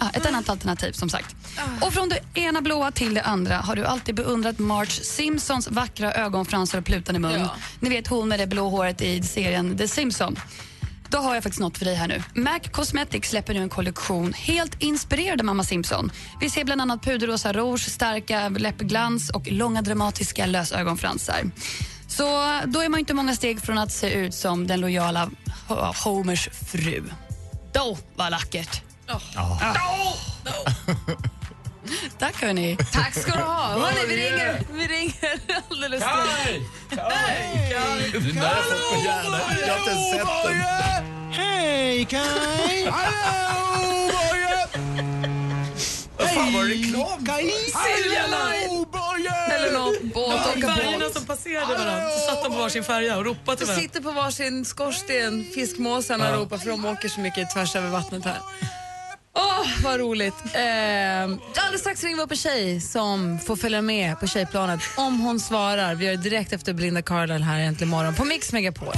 [0.00, 1.36] Ja, ett annat alternativ som sagt.
[1.80, 6.12] Och från det ena blåa till det andra har du alltid beundrat Marge Simpsons vackra
[6.12, 7.40] ögonfransar och plutande mun.
[7.40, 7.50] Ja.
[7.80, 10.38] Ni vet hon med det blå håret i serien The Simpsons.
[11.08, 12.22] Då har jag faktiskt något för dig här nu.
[12.34, 16.12] MAC Cosmetics släpper nu en kollektion helt inspirerad av Mamma Simpson.
[16.40, 21.50] Vi ser bland annat puderrosa rouge, starka läppglans och långa dramatiska lösögonfransar.
[22.08, 22.24] Så
[22.66, 25.30] då är man inte många steg från att se ut som den lojala
[25.68, 27.02] Ho- Homers fru.
[27.72, 28.30] Då var
[32.18, 32.76] Tack hörni.
[32.92, 33.68] Tack ska du ha.
[33.68, 36.28] Hörni, vi ringer, vi ringer alldeles strax.
[36.90, 36.96] Du
[38.34, 39.40] jag fått på hjärnan.
[39.66, 41.32] Jag har inte sett den.
[41.32, 42.90] Hej Kaj!
[42.90, 44.66] Hallå Boje!
[46.18, 47.26] Vad fan var det reklam?
[47.26, 47.50] Kaj!
[47.50, 49.56] Silja Hallå Boje!
[49.56, 51.14] Eller någon båt, åka Färgerna båt.
[51.16, 52.08] som passerade varandra.
[52.10, 53.82] Så satt de på varsin färja och ropade till varandra.
[53.82, 58.38] sitter på varsin skorsten, fiskmåsarna ropar för de åker så mycket tvärs över vattnet här.
[59.36, 60.34] Åh, vad roligt.
[60.54, 65.20] Eh, alldeles strax ringer vi upp en tjej som får följa med på tjejplanet om
[65.20, 65.94] hon svarar.
[65.94, 68.94] Vi gör det direkt efter Belinda Carlisle här äntligen morgon på Mix Megapol.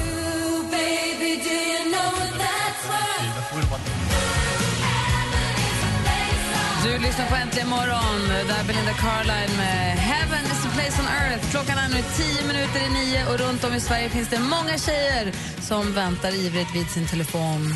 [6.84, 11.50] Du lyssnar på Äntligen morgon, där Belinda Carlisle med Heaven is a place on earth.
[11.50, 14.78] Klockan är nu tio minuter i nio och runt om i Sverige finns det många
[14.78, 17.74] tjejer som väntar ivrigt vid sin telefon.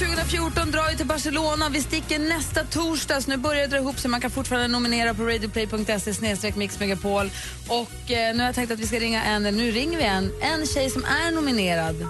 [0.00, 1.68] 2014 drar ju till Barcelona.
[1.68, 4.10] Vi sticker nästa torsdag, så nu börjar det dra ihop sig.
[4.10, 7.30] Man kan fortfarande nominera på radioplay.se mixmegapol.
[7.68, 10.32] Och eh, nu har jag tänkt att vi ska ringa en, nu ringer vi en,
[10.42, 12.06] en tjej som är nominerad.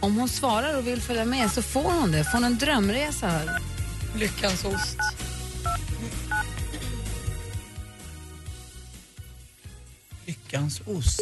[0.00, 2.24] Om hon svarar och vill följa med så får hon det.
[2.24, 3.58] Får hon en drömresa här.
[4.16, 4.98] Lyckans ost.
[10.26, 11.20] Lyckans ost.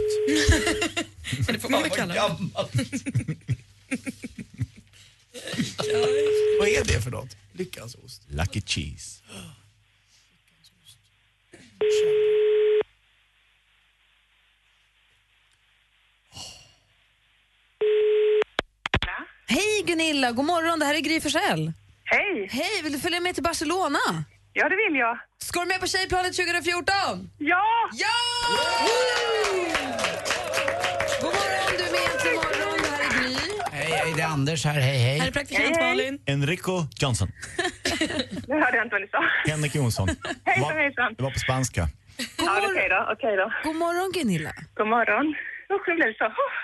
[1.46, 2.20] Men det får man väl kalla det.
[6.60, 7.36] Vad är det för något?
[7.52, 8.22] Lyckans ost.
[8.28, 9.22] Lucky cheese.
[19.48, 20.78] Hej Gunilla, god morgon.
[20.78, 21.72] Det här är Gry Forssell.
[22.04, 22.48] Hej!
[22.50, 23.98] Hej, vill du följa med till Barcelona?
[24.52, 25.18] Ja, det vill jag.
[25.38, 26.84] Ska du med på Tjejplanet 2014?
[27.38, 27.90] Ja!
[27.92, 28.08] Ja!
[28.48, 29.75] God
[34.26, 34.80] är Anders här.
[34.80, 35.18] Hej, hej.
[35.18, 36.18] Här är praktikant Malin.
[36.26, 37.28] Enrico Johnson.
[38.48, 39.24] Nu hörde jag inte vad ni sa.
[39.50, 40.08] Henrik Jonsson.
[40.44, 41.14] Hejsan, Var- hejsan.
[41.16, 41.82] Det var på spanska.
[42.38, 43.00] Ja, okej då.
[43.12, 43.52] Okej då.
[43.64, 44.52] God morgon, Gunilla.
[44.74, 45.26] God morgon.
[45.74, 46.24] Usch, nu blev det så.
[46.24, 46.54] Oh.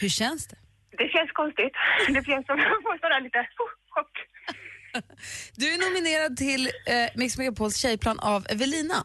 [0.00, 0.56] Hur känns det?
[1.00, 1.74] Det känns konstigt.
[2.08, 4.14] Det känns som att få sådär lite oh, chock.
[5.56, 9.00] Du är nominerad till eh, Mix Megapols tjejplan av Evelina.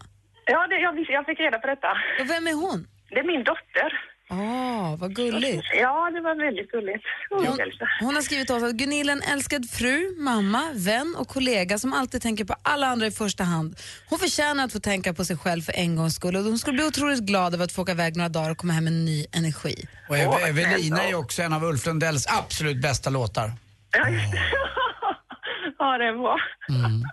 [0.45, 1.91] Ja, det, jag, jag fick reda på detta.
[2.19, 2.87] Och vem är hon?
[3.09, 3.89] Det är min dotter.
[4.33, 5.63] Åh, vad gulligt.
[5.79, 7.03] Ja, det var väldigt gulligt.
[7.29, 7.57] Oh, Hon,
[8.01, 11.77] hon har skrivit till oss att Gunilla är en älskad fru, mamma, vän och kollega
[11.77, 13.75] som alltid tänker på alla andra i första hand.
[14.09, 16.75] Hon förtjänar att få tänka på sig själv för en gångs skull och hon skulle
[16.75, 19.25] bli otroligt glad över att få åka iväg några dagar och komma hem med ny
[19.31, 19.87] energi.
[20.09, 23.51] Och Eve- Evelina är också en av Ulf Lundells absolut bästa låtar.
[23.91, 24.37] Ja, just det.
[25.79, 26.37] ja, det är bra.
[26.67, 27.03] Men,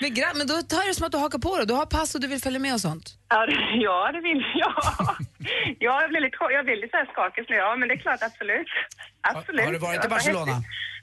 [0.00, 1.64] gra- men då tar det som att du hakar på det.
[1.64, 3.06] Du har pass och du vill följa med och sånt.
[3.28, 4.74] Ja, det, ja, det vill jag.
[5.78, 7.56] Ja, jag blir lite, jag blir lite så här skakig nu.
[7.56, 8.66] Ja, men det är klart, absolut.
[9.20, 9.64] Absolut.
[9.64, 10.52] Har du varit i Barcelona?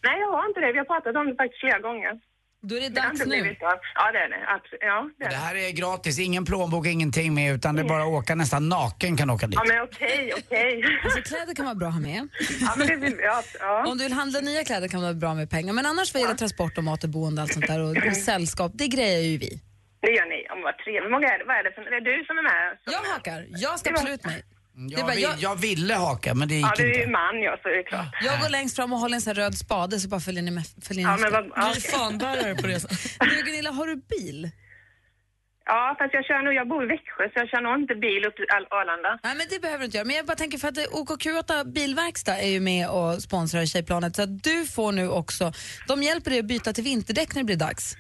[0.08, 0.72] Nej, jag har inte det.
[0.72, 2.14] Vi har pratat om det faktiskt flera gånger.
[2.64, 3.56] Då är det dags nu.
[3.60, 4.46] Ja, det är det.
[4.48, 4.82] Absolut.
[4.82, 5.40] Ja, det är Det det.
[5.42, 9.18] här är gratis, ingen plånbok, ingenting med utan det är bara att åka nästan naken
[9.18, 9.56] kan åka dit.
[9.56, 10.84] Ja, men okej, okej.
[11.04, 12.28] Alltså, kläder kan vara bra att ha med.
[12.62, 13.18] Ja, men det vill.
[13.24, 13.86] Ja, ja.
[13.88, 15.74] Om du vill handla nya kläder kan det vara bra med pengar.
[15.74, 18.18] Men annars vad gäller transport och mat och boende och allt sånt där och, och
[18.18, 19.62] sällskap, det grejer ju vi.
[20.02, 20.40] Det gör ni.
[20.54, 21.12] Om vad trevligt.
[21.12, 21.46] Många är det?
[21.46, 21.82] Vad är det för...
[21.82, 22.78] Är det du som är med?
[22.96, 23.46] Jag hakar.
[23.50, 24.42] Jag ska absolut med.
[24.88, 26.94] Är Jag, bara, vill, jag, jag ville haka men det gick Ja, du är ju
[27.00, 27.12] inte.
[27.12, 28.08] man, ja, så är det klart.
[28.22, 30.52] jag går längst fram och håller en sån här röd spade så bara följer ni
[30.52, 30.64] med.
[30.88, 31.46] Följer Ja, men vad...
[31.56, 32.92] Ja, Bli fanbärare på resan.
[33.30, 34.50] Du Gunilla, har du bil?
[35.66, 36.54] ja, fast jag kör nog...
[36.54, 39.20] Jag bor i Växjö, så jag kör nog inte bil upp till Arlanda.
[39.24, 40.06] Nej men det behöver du inte göra.
[40.08, 44.16] Men jag bara tänker för att eh, OKQ8 bilverkstad är ju med och sponsrar Tjejplanet
[44.16, 45.54] så att du får nu också,
[45.88, 47.96] de hjälper dig att byta till vinterdäck när det blir dags.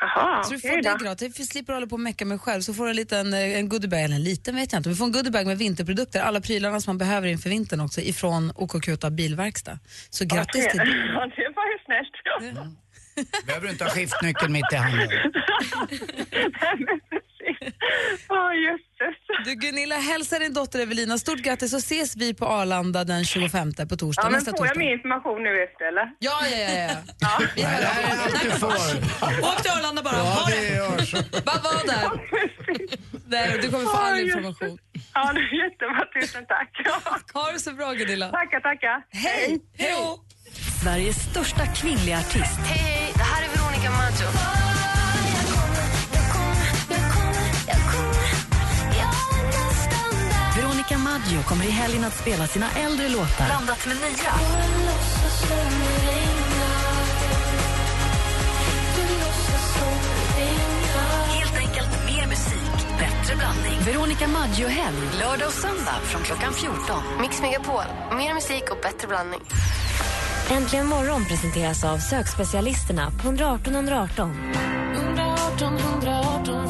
[0.00, 1.04] Jaha, Så du får det då.
[1.04, 2.60] gratis, du slipper hålla på och mecka med själv.
[2.60, 4.96] Så får du en liten eh, en goodiebag, eller en liten vet jag inte, du
[4.96, 9.10] får en goodiebag med vinterprodukter, alla prylarna som man behöver inför vintern också ifrån OKQ8
[9.10, 9.78] bilverkstad.
[10.10, 10.84] Så grattis till det.
[11.14, 12.12] Ja, det var ju snällt.
[13.46, 15.08] Behöver du inte ha skiftnyckeln mitt i handen.
[18.28, 19.16] Åh, jösses.
[19.44, 23.72] Du Gunilla, hälsa din dotter Evelina stort grattis så ses vi på Arlanda den 25
[23.88, 24.72] på torsdag, Ja, men nästa får torsdag.
[24.74, 26.06] jag min information nu efter, eller?
[26.18, 26.70] Ja, ja, ja.
[26.82, 26.96] ja.
[27.20, 27.46] Ja.
[27.56, 29.48] Vi hör Det här är allt du får.
[29.48, 30.16] Åk till Arlanda bara.
[30.16, 30.76] Ja, det det.
[30.76, 31.16] gör så.
[31.16, 32.10] Bara var där.
[33.26, 33.58] där.
[33.62, 34.78] Du kommer få all information.
[35.14, 36.04] Ja, det är jättebra.
[36.20, 36.70] Tusen tack.
[37.34, 38.28] Ha det så bra Gunilla.
[38.28, 39.02] Tackar, tackar.
[39.10, 39.60] Hej!
[39.78, 39.94] Hej!
[40.82, 42.58] Sveriges största kvinnliga artist.
[42.64, 44.75] Hej, hej, det här är Veronica Maggio.
[51.26, 53.46] Maggio kommer i helgen att spela sina äldre låtar.
[53.46, 54.32] Blandat med nya.
[61.28, 63.80] Helt enkelt mer musik, bättre blandning.
[63.84, 67.02] Veronica Maggio-helg, lördag och söndag från klockan 14.
[67.20, 69.40] Mix Megapol, mer musik och bättre blandning.
[70.50, 74.54] Äntligen morgon presenteras av sökspecialisterna på 118 118.
[74.94, 76.65] 118 118,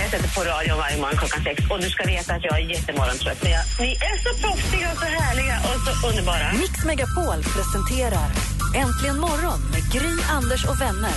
[0.00, 2.64] Jag sätter på radion varje morgon klockan sex och du ska veta att jag är
[2.74, 3.42] jättemorgontrött.
[3.42, 6.52] Men jag, ni är så proffsiga och så härliga och så underbara.
[6.52, 8.28] Mix Megapol presenterar
[8.76, 11.14] Äntligen morgon med Gry, Anders och vänner.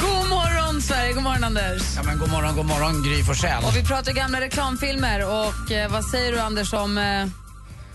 [0.00, 1.82] God morgon Sverige, god morgon Anders.
[1.96, 3.64] Ja men god morgon, god morgon Gry Forssell.
[3.64, 6.98] Och vi pratar gamla reklamfilmer och eh, vad säger du Anders om...
[6.98, 7.26] Eh,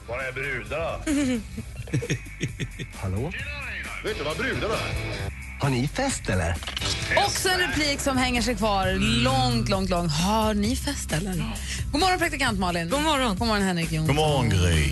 [0.07, 0.97] Var är brudarna?
[3.01, 3.31] Hallå?
[4.03, 5.42] Vet du vad brudarna är?
[5.63, 6.55] Har ni fest eller?
[7.27, 10.11] också en replik som hänger sig kvar långt, långt, långt.
[10.11, 11.43] Har ni fest eller?
[11.91, 12.89] God morgon praktikant Malin.
[12.89, 13.35] God morgon.
[13.37, 14.07] God morgon Henrik Jonsson.
[14.07, 14.89] God morgon Gry.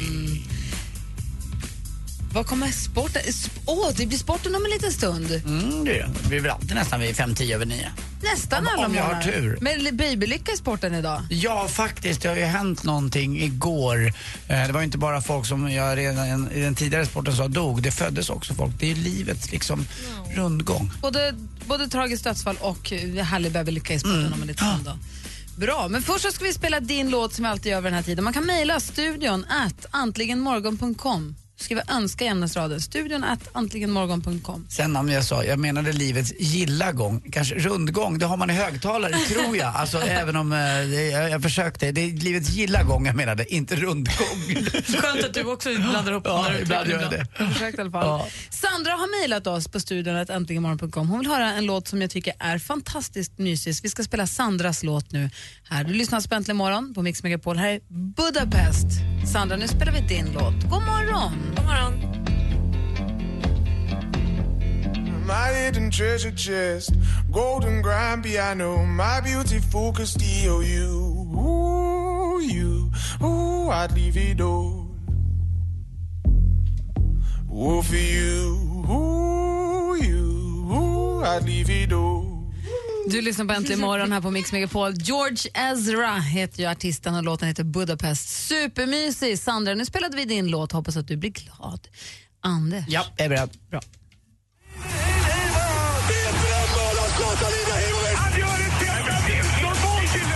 [2.34, 3.22] Vad kommer sporten?
[3.22, 5.32] Sp- Åh, det blir sporten om en liten stund.
[5.46, 6.10] Mm, det är det.
[6.24, 7.88] Det blir väl alltid nästan vid fem, tio över nio.
[8.24, 9.32] Nästan alla om jag har morgnar.
[9.32, 9.58] tur.
[9.62, 11.22] Men babylycka i sporten idag.
[11.30, 12.22] Ja, faktiskt.
[12.22, 14.14] Det har ju hänt någonting igår.
[14.48, 17.48] Eh, Det var ju inte bara folk som jag redan i den tidigare sporten sa
[17.48, 17.82] dog.
[17.84, 18.74] Det föddes också folk.
[18.80, 19.86] Det är ju livets liksom
[20.36, 20.92] rundgång.
[21.02, 21.34] Både,
[21.68, 24.86] både tragiskt dödsfall och eh, härlig babylycka i sporten om en liten stund.
[24.86, 24.98] då.
[25.56, 27.94] Bra, men först så ska vi spela din låt som vi alltid gör vid den
[27.98, 28.24] här tiden.
[28.24, 31.36] Man kan mejla studion at antligenmorgon.com.
[31.62, 32.82] Skriva önska i ämnesraden.
[32.82, 34.68] Studion at antligenmorgon.com.
[34.70, 38.54] Sen om jag sa, jag menade livets gilla gång, kanske rundgång, det har man i
[38.54, 39.76] högtalare tror jag.
[39.76, 43.54] Alltså även om, eh, det, jag, jag försökte, det är livets gilla gång jag menade,
[43.54, 44.66] inte rundgång.
[45.02, 47.28] Skönt att du också blandar ihop Ja, ibland gör jag det.
[47.40, 48.06] Jag försökte i alla fall.
[48.06, 48.28] Ja.
[48.50, 51.10] Sandra har mejlat oss på studion at antligenmorgon.com.
[51.10, 53.76] Hon vill höra en låt som jag tycker är fantastiskt mysig.
[53.84, 55.30] Vi ska spela Sandras låt nu.
[55.70, 57.58] Här, du lyssnar på Äntligen morgon på Mix Megapol.
[57.58, 58.88] Här är Budapest.
[59.34, 60.64] Sandra, nu spelar vi din låt.
[60.64, 61.51] God morgon!
[61.56, 61.94] God morgon.
[65.26, 66.94] My hidden treasure chest,
[67.32, 72.92] golden grand piano, my beautiful Castillo, you, ooh, you,
[73.24, 74.88] ooh, I'd leave it all.
[77.54, 82.31] Ooh, for you, ooh, you, ooh, I'd leave it all.
[83.12, 84.94] Du lyssnar på Äntligen morgon här på Mix Megapol.
[84.94, 88.48] George Ezra heter ju artisten och låten heter Budapest.
[88.48, 89.40] Supermysig!
[89.40, 90.72] Sandra, nu spelade vi din låt.
[90.72, 91.88] Hoppas att du blir glad.
[92.42, 92.86] Anders?
[92.88, 93.50] Ja, jag är beredd.
[93.70, 93.82] Bra.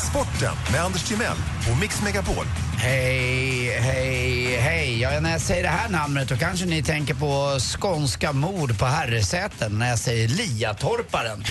[0.10, 1.38] Sporten med Anders Timell
[1.72, 2.46] och Mix Megapol.
[2.86, 5.00] Hej, hej, hej.
[5.02, 8.86] Ja, när jag säger det här namnet då kanske ni tänker på skånska mord på
[8.86, 11.44] herresäten när jag säger Liatorparen.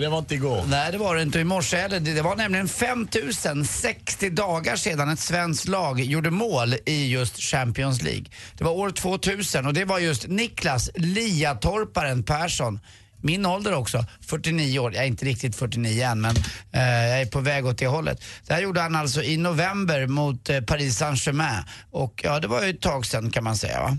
[0.00, 0.64] det var inte igår.
[0.66, 1.40] Nej, det var det inte.
[1.40, 2.00] I morse heller.
[2.00, 8.24] Det var nämligen 5060 dagar sedan ett svenskt lag gjorde mål i just Champions League.
[8.54, 12.80] Det var år 2000 och det var just Niklas Liatorparen Persson.
[13.20, 14.94] Min ålder också, 49 år.
[14.94, 16.36] Jag är inte riktigt 49 än men
[16.72, 18.22] eh, jag är på väg åt det hållet.
[18.46, 21.64] Det här gjorde han alltså i november mot eh, Paris Saint-Germain.
[21.90, 23.98] Och ja, det var ju ett tag sedan kan man säga va?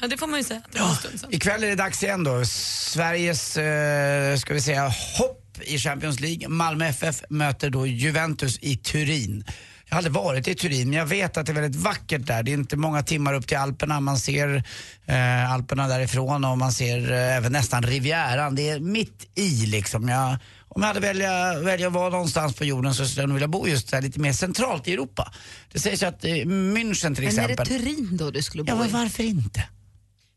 [0.00, 0.62] Ja, det får man ju säga.
[0.72, 1.32] Det var sedan.
[1.32, 2.44] Ikväll är det dags igen då.
[2.44, 6.48] Sveriges, eh, ska vi säga, hopp i Champions League.
[6.48, 9.44] Malmö FF möter då Juventus i Turin.
[9.90, 12.42] Jag har aldrig varit i Turin men jag vet att det är väldigt vackert där.
[12.42, 14.00] Det är inte många timmar upp till Alperna.
[14.00, 14.62] Man ser
[15.06, 18.54] eh, Alperna därifrån och man ser eh, även nästan Rivieran.
[18.54, 20.08] Det är mitt i liksom.
[20.08, 20.36] Jag,
[20.68, 23.48] om jag hade välja, välja att vara någonstans på jorden så skulle jag nog vilja
[23.48, 25.32] bo just där lite mer centralt i Europa.
[25.72, 27.56] Det sägs ju att eh, München till Men är exempel.
[27.56, 28.90] det Turin då du skulle bo Ja, men i?
[28.92, 29.64] varför inte?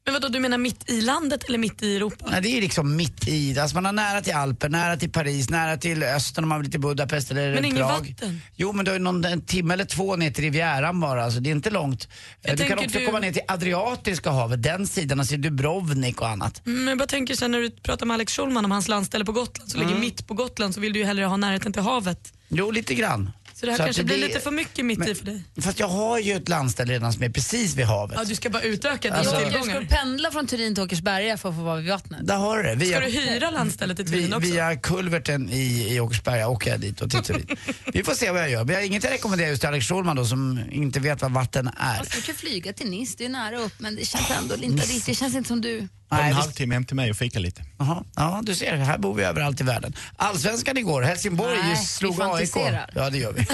[0.05, 2.25] Men vadå, du menar mitt i landet eller mitt i Europa?
[2.31, 3.59] Nej, det är liksom mitt i.
[3.59, 6.71] Alltså man har nära till Alper, nära till Paris, nära till östern om man vill
[6.71, 7.89] till Budapest eller Men ingen Prag.
[8.19, 8.41] vatten?
[8.55, 11.49] Jo, men du har någon, en timme eller två ner till Rivieran bara, alltså det
[11.49, 12.07] är inte långt.
[12.41, 16.21] Jag Eh, du kan också du- komma ner till Adriatiska havet, den sidan, alltså Dubrovnik
[16.21, 16.61] och annat.
[16.65, 19.25] Mm, Men jag bara tänker sen när du pratar med Alex Schulman om hans landställe
[19.25, 20.01] på Gotland, så ligger Mm.
[20.01, 22.33] mitt på Gotland så vill du ju hellre ha närheten till havet.
[22.49, 23.31] Jo, lite grann.
[23.63, 25.41] Så det här Så kanske det blir lite för mycket mitt i för dig.
[25.61, 28.17] Fast jag har ju ett landställe redan som är precis vid havet.
[28.19, 29.85] Ja, du ska bara utöka dina Alltså- Du tillgångar.
[29.85, 32.27] ska pendla från Turin till Åkersberga för att få vara vid vattnet.
[32.27, 32.85] Där har du det.
[32.85, 34.39] Ska du hyra landstället i Turin vi, också?
[34.51, 37.47] Via kulverten i, i Åkersberga åker jag dit och till Turin.
[37.93, 38.63] Vi får se vad jag gör.
[38.63, 41.31] Men jag har inget jag rekommenderar just till Alex Schulman då som inte vet vad
[41.31, 41.99] vatten är.
[41.99, 44.83] Alltså, du kan flyga till Nice, det är nära upp men det känns ändå inte
[44.83, 45.87] riktigt, det känns inte som du.
[46.17, 47.63] Kom en halvtimme hem till mig och fika lite.
[47.79, 48.03] Jaha.
[48.15, 48.75] Ja, du ser.
[48.75, 49.93] Här bor vi överallt i världen.
[50.15, 51.01] Allsvenskan igår.
[51.01, 52.55] Helsingborg Nej, slog vi AIK.
[52.95, 53.47] Ja, det gör vi.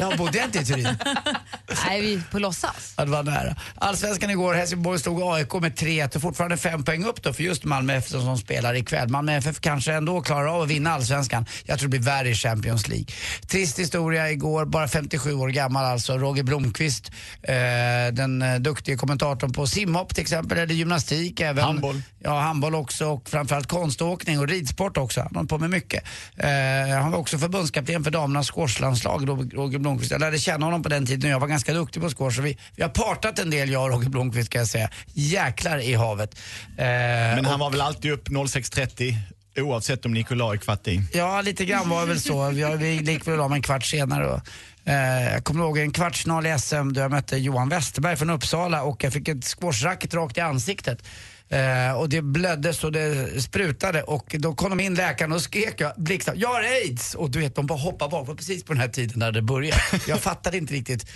[0.00, 0.88] Jag bodde jag inte i Turin.
[1.86, 2.94] Nej, vi på låtsas.
[2.96, 3.56] Ja, det var nära.
[3.74, 4.54] Allsvenskan igår.
[4.54, 8.10] Helsingborg slog AIK med 3-1 och fortfarande fem poäng upp då för just Malmö FF
[8.10, 9.08] som spelar ikväll.
[9.08, 11.46] Malmö FF kanske ändå klarar av att vinna Allsvenskan.
[11.64, 13.06] Jag tror det blir värre i Champions League.
[13.48, 16.18] Trist historia igår, bara 57 år gammal alltså.
[16.18, 17.10] Roger Blomqvist,
[17.42, 17.54] eh,
[18.12, 21.64] den eh, duktiga kommentatorn på simhopp till exempel, eller gymnastik även.
[21.64, 21.93] Handboll.
[22.18, 25.20] Ja, handboll också och framförallt konståkning och ridsport också.
[25.20, 26.04] Han har på med mycket.
[26.36, 30.10] Eh, han var också förbundskapten för damernas squashlandslag, Roger Blomqvist.
[30.10, 32.30] Jag lärde känna honom på den tiden jag var ganska duktig på squash.
[32.36, 34.90] Så vi, vi har partat en del, jag och Roger Blomqvist kan jag säga.
[35.12, 36.34] Jäklar i havet.
[36.78, 39.14] Eh, Men han och- var väl alltid upp 06.30
[39.56, 41.02] oavsett om Nikolaj är kvart i.
[41.12, 42.50] Ja, lite grann var det väl så.
[42.50, 44.26] Vi, vi gick väl av en kvart senare.
[44.28, 44.40] Och,
[44.88, 48.82] eh, jag kommer ihåg en kvartsfinal i SM där jag mötte Johan Westerberg från Uppsala
[48.82, 50.98] och jag fick ett squashracket rakt i ansiktet.
[51.48, 55.74] Eh, och det blödde så det sprutade och då kom de in läkaren och skrek
[55.80, 57.14] jag blixtsnabbt, jag har aids!
[57.14, 59.80] Och du vet, de bara hoppade bakåt precis på den här tiden när det började.
[60.08, 61.06] Jag fattade inte riktigt.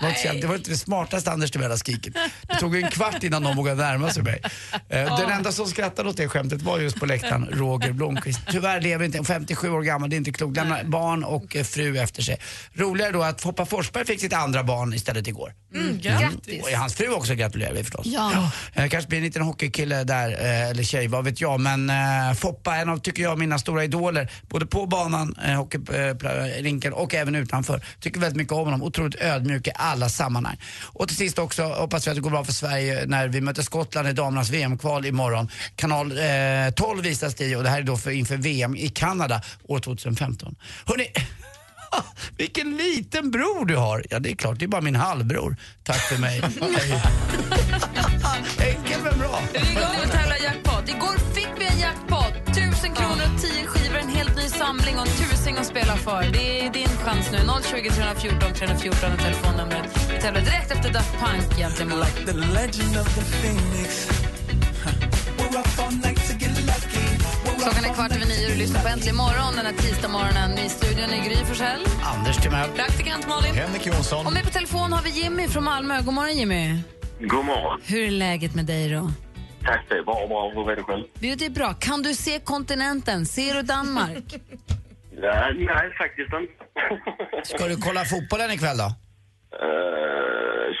[0.00, 2.14] Det var, inte, det var inte det smartaste Anders Timell skriket.
[2.48, 4.42] Det tog en kvart innan de vågade närma sig mig.
[4.88, 8.40] Eh, Den enda som skrattade åt det skämtet var just på läktaren Roger Blomqvist.
[8.50, 10.56] Tyvärr lever inte, 57 år gammal, det är inte klokt.
[10.56, 12.40] Lämnar barn och eh, fru efter sig.
[12.74, 15.52] Roligare då att Foppa Forsberg fick sitt andra barn istället igår.
[15.74, 16.62] Mm, grattis.
[16.62, 18.06] Och hans fru också gratulerar vi förstås.
[18.06, 18.50] Ja.
[18.74, 20.30] Eh, kanske blir en liten hockeykille där,
[20.70, 21.60] eller tjej, vad vet jag.
[21.60, 21.90] Men
[22.36, 24.30] Foppa, en av, tycker jag, mina stora idoler.
[24.48, 27.82] Både på banan, hockeyrinken och även utanför.
[28.00, 28.82] Tycker väldigt mycket om honom.
[28.82, 30.56] Otroligt ödmjuk i alla sammanhang.
[30.82, 33.62] Och till sist också hoppas vi att det går bra för Sverige när vi möter
[33.62, 35.50] Skottland i damernas VM-kval imorgon.
[35.76, 39.42] Kanal eh, 12 visas det och det här är då för, inför VM i Kanada
[39.68, 40.54] år 2015.
[40.84, 41.06] Hörrni,
[42.36, 44.04] vilken liten bror du har.
[44.10, 45.56] Ja, det är klart, det är bara min halvbror.
[45.82, 46.42] Tack för mig.
[46.76, 47.02] Hej.
[48.76, 49.40] Enkelt men bra.
[49.52, 50.88] Vi är igång och tävlar jackpot.
[50.88, 52.46] Igår fick vi en jackpot.
[52.46, 56.22] Tusen kronor och tio skivor, en helt ny samling och en tusing att spela för.
[56.32, 57.38] Det är din chans nu.
[57.38, 60.10] 020 314 314 är telefonnumret.
[60.14, 61.90] Vi tävlar direkt efter Daft Punk egentligen.
[62.26, 64.08] The legend of the phoenix.
[65.38, 67.06] We're up all night to get lucky.
[67.44, 70.58] We're Klockan är kvart över nio och du lyssnar på Äntligen morgon den här tisdagsmorgonen.
[70.58, 71.82] I studion är Gry Forssell.
[72.14, 72.70] Anders Timell.
[72.70, 73.54] Praktikant Malin.
[73.54, 74.26] Henrik Jonsson.
[74.26, 76.00] Och med på telefon har vi Jimmy från Malmö.
[76.02, 76.78] God morgon Jimmy.
[77.20, 77.80] God morgon.
[77.84, 79.10] Hur är läget med dig då?
[79.64, 80.50] Tack, det är bra, bra.
[80.54, 81.04] Hur är det själv?
[81.18, 81.74] Det är bra.
[81.74, 83.26] Kan du se kontinenten?
[83.26, 84.34] Ser du Danmark?
[85.22, 86.54] Nej, nej faktiskt inte.
[87.54, 88.84] Ska du kolla fotbollen ikväll då?
[88.84, 88.90] Uh,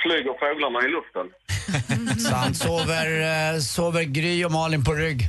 [0.02, 1.26] flyger fåglarna i luften?
[2.18, 3.06] Så han sover,
[3.54, 5.20] eh, sover Gry och Malin på rygg.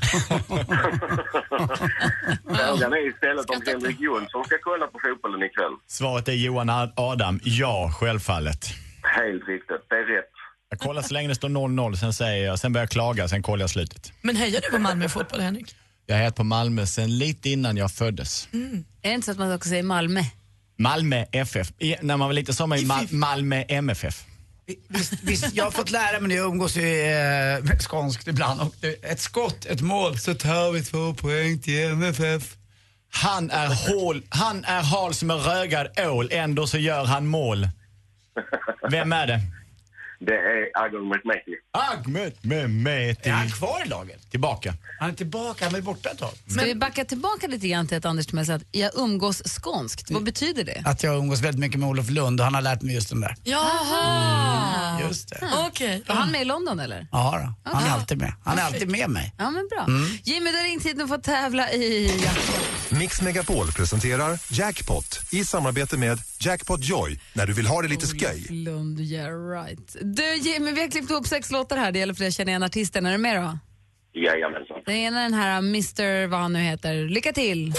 [2.45, 5.71] Frågan är istället om Henrik Jonsson ska kolla på fotbollen ikväll.
[5.87, 7.39] Svaret är Johan Ad- Adam.
[7.43, 8.65] Ja, självfallet.
[9.03, 10.31] Helt riktigt, det är rätt.
[10.69, 13.43] Jag kollar så länge det står 0-0, sen säger jag, sen börjar jag klaga, sen
[13.43, 14.11] kollar jag slutet.
[14.21, 15.75] Men hejar du på Malmö fotboll, Henrik?
[16.09, 18.47] Jag har hetat på Malmö sen lite innan jag föddes.
[18.51, 20.23] Är det inte så att man också säger Malmö?
[20.77, 21.71] Malmö FF.
[21.79, 24.25] I, när man var liten sa man ju Mal- Malmö MFF.
[24.87, 28.61] Visst, visst, jag har fått lära mig det, jag umgås ju eh, med skånskt ibland.
[28.61, 32.55] Och det, ett skott, ett mål, så tar vi två poäng till MFF.
[33.11, 37.67] Han är, hål, han är hal som en rögad ål, ändå så gör han mål.
[38.91, 39.41] Vem är det?
[40.19, 41.55] Det är Agon McMahon.
[41.71, 43.29] Ahmed Mehmeti.
[43.29, 44.31] Är han kvar i laget?
[44.31, 44.73] Tillbaka.
[44.99, 46.31] Han är tillbaka, han var borta ett tag.
[46.47, 50.11] Ska vi backa tillbaka lite grann till att Anders Timell säger att jag umgås skånskt.
[50.11, 50.83] Vad betyder det?
[50.85, 53.21] Att jag umgås väldigt mycket med Olof Lund och han har lärt mig just den
[53.21, 53.35] där.
[53.43, 55.01] Jaha!
[55.01, 55.49] Just det.
[55.67, 56.03] Okej.
[56.07, 57.07] Var han med i London eller?
[57.11, 57.71] Ja, då.
[57.71, 58.33] han är alltid med.
[58.43, 59.33] Han är alltid med mig.
[59.37, 59.85] Ja, men bra.
[59.87, 60.09] Mm.
[60.23, 62.11] Jimmy, du har ringt hit och får tävla i
[62.89, 68.07] Mix Megapol presenterar Jackpot i samarbete med Jackpot Joy när du vill ha det lite
[68.07, 68.45] sköj.
[68.49, 69.95] Lund, yeah right.
[70.15, 71.91] Du Jimmy, vi har klippt ihop sex låtar här.
[71.91, 73.05] Det gäller för dig att känna igen artisten.
[73.05, 73.57] Är du med då?
[74.19, 74.77] Jajamensan.
[74.85, 76.27] Den ena är den här Mr.
[76.27, 77.09] vad han nu heter.
[77.09, 77.73] Lycka till!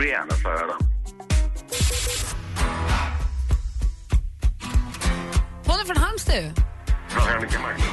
[0.00, 0.76] Rihanna säger jag då.
[5.66, 6.50] Hon är från Halmstad ju.
[7.26, 7.84] Veronica Maggio.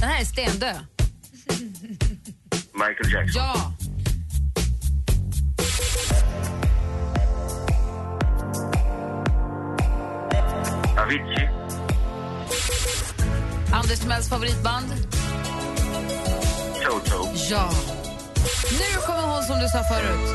[0.00, 0.72] Den här är stendö.
[2.72, 3.42] Michael Jackson.
[3.42, 3.73] Ja!
[11.04, 11.48] Avicii.
[13.72, 14.86] Anders Timells favoritband.
[16.84, 17.28] Toto.
[17.50, 17.70] Ja.
[18.72, 20.34] Nu kommer hon som du sa förut.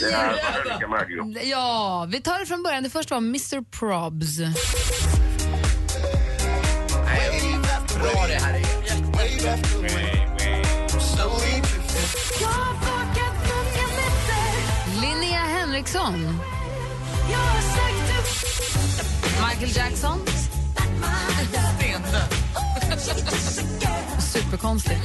[0.00, 0.34] Det är
[0.64, 1.40] Veronica Maggio.
[1.42, 2.82] Ja, vi tar det från början.
[2.82, 3.62] Det första var Mr.
[3.70, 4.38] Probs.
[7.98, 10.15] Bra det här är.
[15.76, 16.40] Linnea Henriksson.
[19.40, 20.20] Michael Jackson.
[24.18, 25.00] Superkonstigt.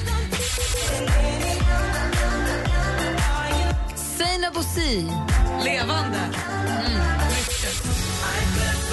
[3.96, 4.62] Seinabo.
[5.64, 6.20] Levande.
[6.20, 7.02] Mm.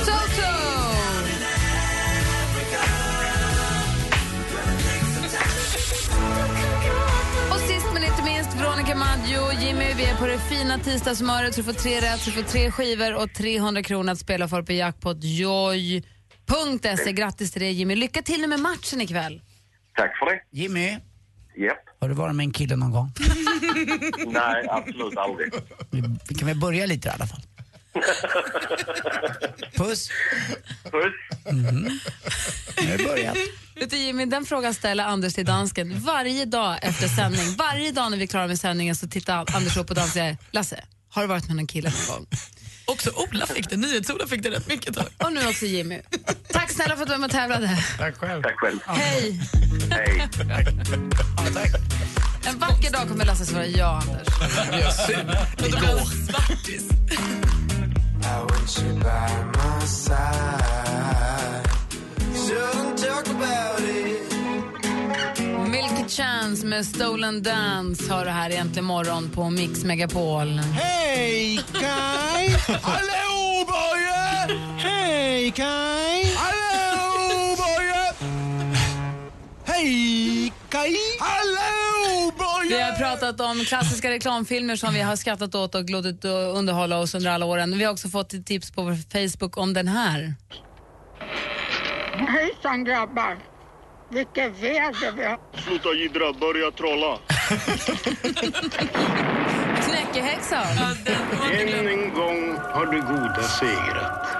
[0.04, 0.77] Toto!
[9.60, 9.94] Jimmy.
[9.96, 13.14] Vi är på det fina tisdagshumöret så du får tre rätt, du får tre skivor
[13.22, 17.12] och 300 kronor att spela för på jackpotjoy.se.
[17.12, 17.94] Grattis till det Jimmy.
[17.96, 19.42] Lycka till med matchen ikväll.
[19.96, 20.40] Tack för det.
[20.50, 20.88] Jimmy,
[21.56, 21.78] Japp.
[22.00, 23.08] har du varit med en kille någon gång?
[24.26, 25.52] Nej, absolut aldrig.
[26.28, 27.40] Vi kan väl börja lite i alla fall.
[29.76, 30.10] Puss.
[30.84, 31.14] Puss.
[31.50, 32.00] Mhm.
[32.82, 33.36] Nu har det börjat.
[33.74, 37.56] Vet du Jimmy, den frågan ställer Anders till dansken varje dag efter sändning.
[37.58, 40.26] Varje dag när vi är klara med sändningen så tittar Anders upp på dansken och
[40.26, 42.26] säger Lasse, har du varit med någon kille någon gång?
[42.86, 45.06] Också Ola fick det, NyhetsOla fick det rätt mycket tag.
[45.18, 46.00] Och nu också Jimmy.
[46.52, 47.78] Tack snälla för att du var med och tävlade.
[47.98, 48.42] Tack själv.
[48.42, 48.78] Tack själv.
[48.86, 49.40] Hej!
[49.90, 50.28] Hej.
[52.46, 54.28] En vacker dag kommer Lasse svara ja, Anders.
[55.58, 55.78] Igår.
[55.78, 57.57] I want you
[65.70, 70.48] Milky Chance med Stolen Dance har det här egentligen morgon på Mix Megapol.
[70.58, 72.48] Hej Kaj!
[72.82, 74.58] Hallå Börje!
[74.78, 76.36] Hej Kaj!
[76.36, 78.12] Hallå Börje!
[79.64, 80.96] Hej Kaj!
[81.20, 81.68] Hallå!
[82.68, 86.98] Vi har pratat om klassiska reklamfilmer som vi har skrattat åt och låtit uh, underhålla
[86.98, 87.78] oss under alla åren.
[87.78, 90.34] Vi har också fått ett tips på vår Facebook om den här.
[92.28, 93.38] Hejsan grabbar!
[94.10, 95.38] Vilket väder vi har.
[95.60, 97.18] Sluta jiddra, börja trolla.
[99.82, 100.66] Knäckehäxan.
[101.52, 104.37] Än en gång har du goda segrat.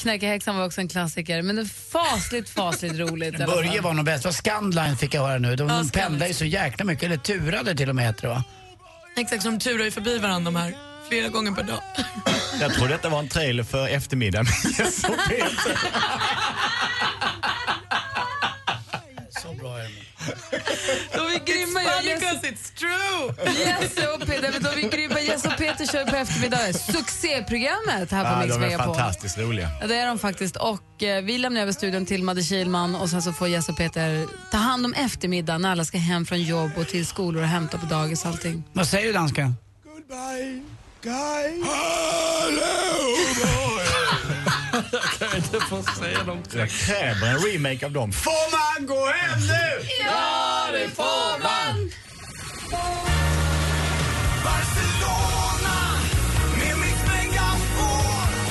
[0.00, 3.46] Ja, Knäckehäxan var också en klassiker, men det är fasligt, fasligt roligt.
[3.46, 4.24] Börje var nog bäst.
[4.24, 5.56] Vad Scandline fick jag höra nu.
[5.56, 7.04] De Ja, pendlar ju så jäkla mycket.
[7.04, 8.44] Eller turade till och med heter det va?
[9.16, 10.74] Exakt, som turar ju förbi varandra de här
[11.08, 11.80] flera gånger per dag.
[12.60, 15.78] Jag tror detta var en trailer för eftermiddagen med Jess och Peter.
[21.12, 21.80] De är grymma.
[21.80, 23.52] It's funny Jesse- 'cause it's true.
[23.66, 25.20] Jesse och Peter, de är grymma.
[25.20, 29.68] Jesse och Peter kör på eftermiddagen succéprogrammet här på Ja, Mix de är fantastiskt roliga.
[29.80, 30.56] Ja, det är de faktiskt.
[30.56, 33.78] Och eh, vi lämnar över studion till Madde Kilman och sen så får Jesse och
[33.78, 37.48] Peter ta hand om eftermiddagen när alla ska hem från jobb och till skolor och
[37.48, 38.64] hämta på dagis och allting.
[38.72, 39.54] Vad säger du dansken?
[39.84, 40.62] Goodbye,
[41.02, 41.66] guys.
[43.40, 43.69] Kan
[45.54, 46.60] inte få säga någonting.
[46.60, 48.12] Jag kräver en remake av dem.
[48.12, 49.86] Får man gå hem nu?
[50.06, 51.90] Ja, det får man.
[54.44, 55.78] Barcelona
[56.58, 56.76] med.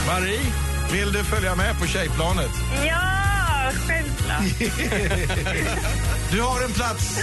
[0.08, 0.42] Marie,
[0.92, 2.52] vill du följa med på tjejplanet?
[2.88, 4.44] Ja, självklart.
[6.32, 7.20] Du har en plats.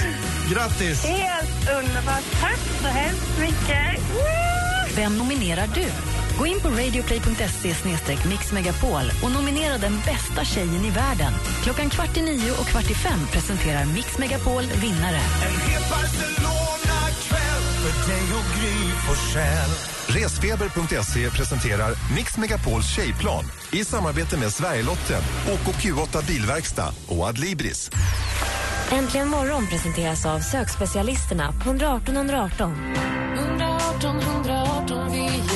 [0.53, 1.05] Grattis!
[1.05, 2.22] Helt underbart.
[2.41, 4.01] Tack så hemskt mycket.
[4.97, 5.85] Vem nominerar du?
[6.39, 7.74] Gå in på radioplay.se
[8.28, 11.32] mixmegapol och nominera den bästa tjejen i världen.
[11.62, 15.20] Klockan kvart i nio och kvart i fem presenterar Mix Megapol vinnare.
[15.47, 19.70] En hel Barcelona-kväll för dig och Gry Forssell.
[20.09, 27.91] Resfeber.se presenterar Mix Megapols tjejplan i samarbete med Sverigelotten, OKQ8 Bilverkstad och Adlibris.
[28.91, 32.95] Äntligen morgon presenteras av sökspecialisterna på 118 118.
[33.39, 35.55] 118 118, vi hjälper dig.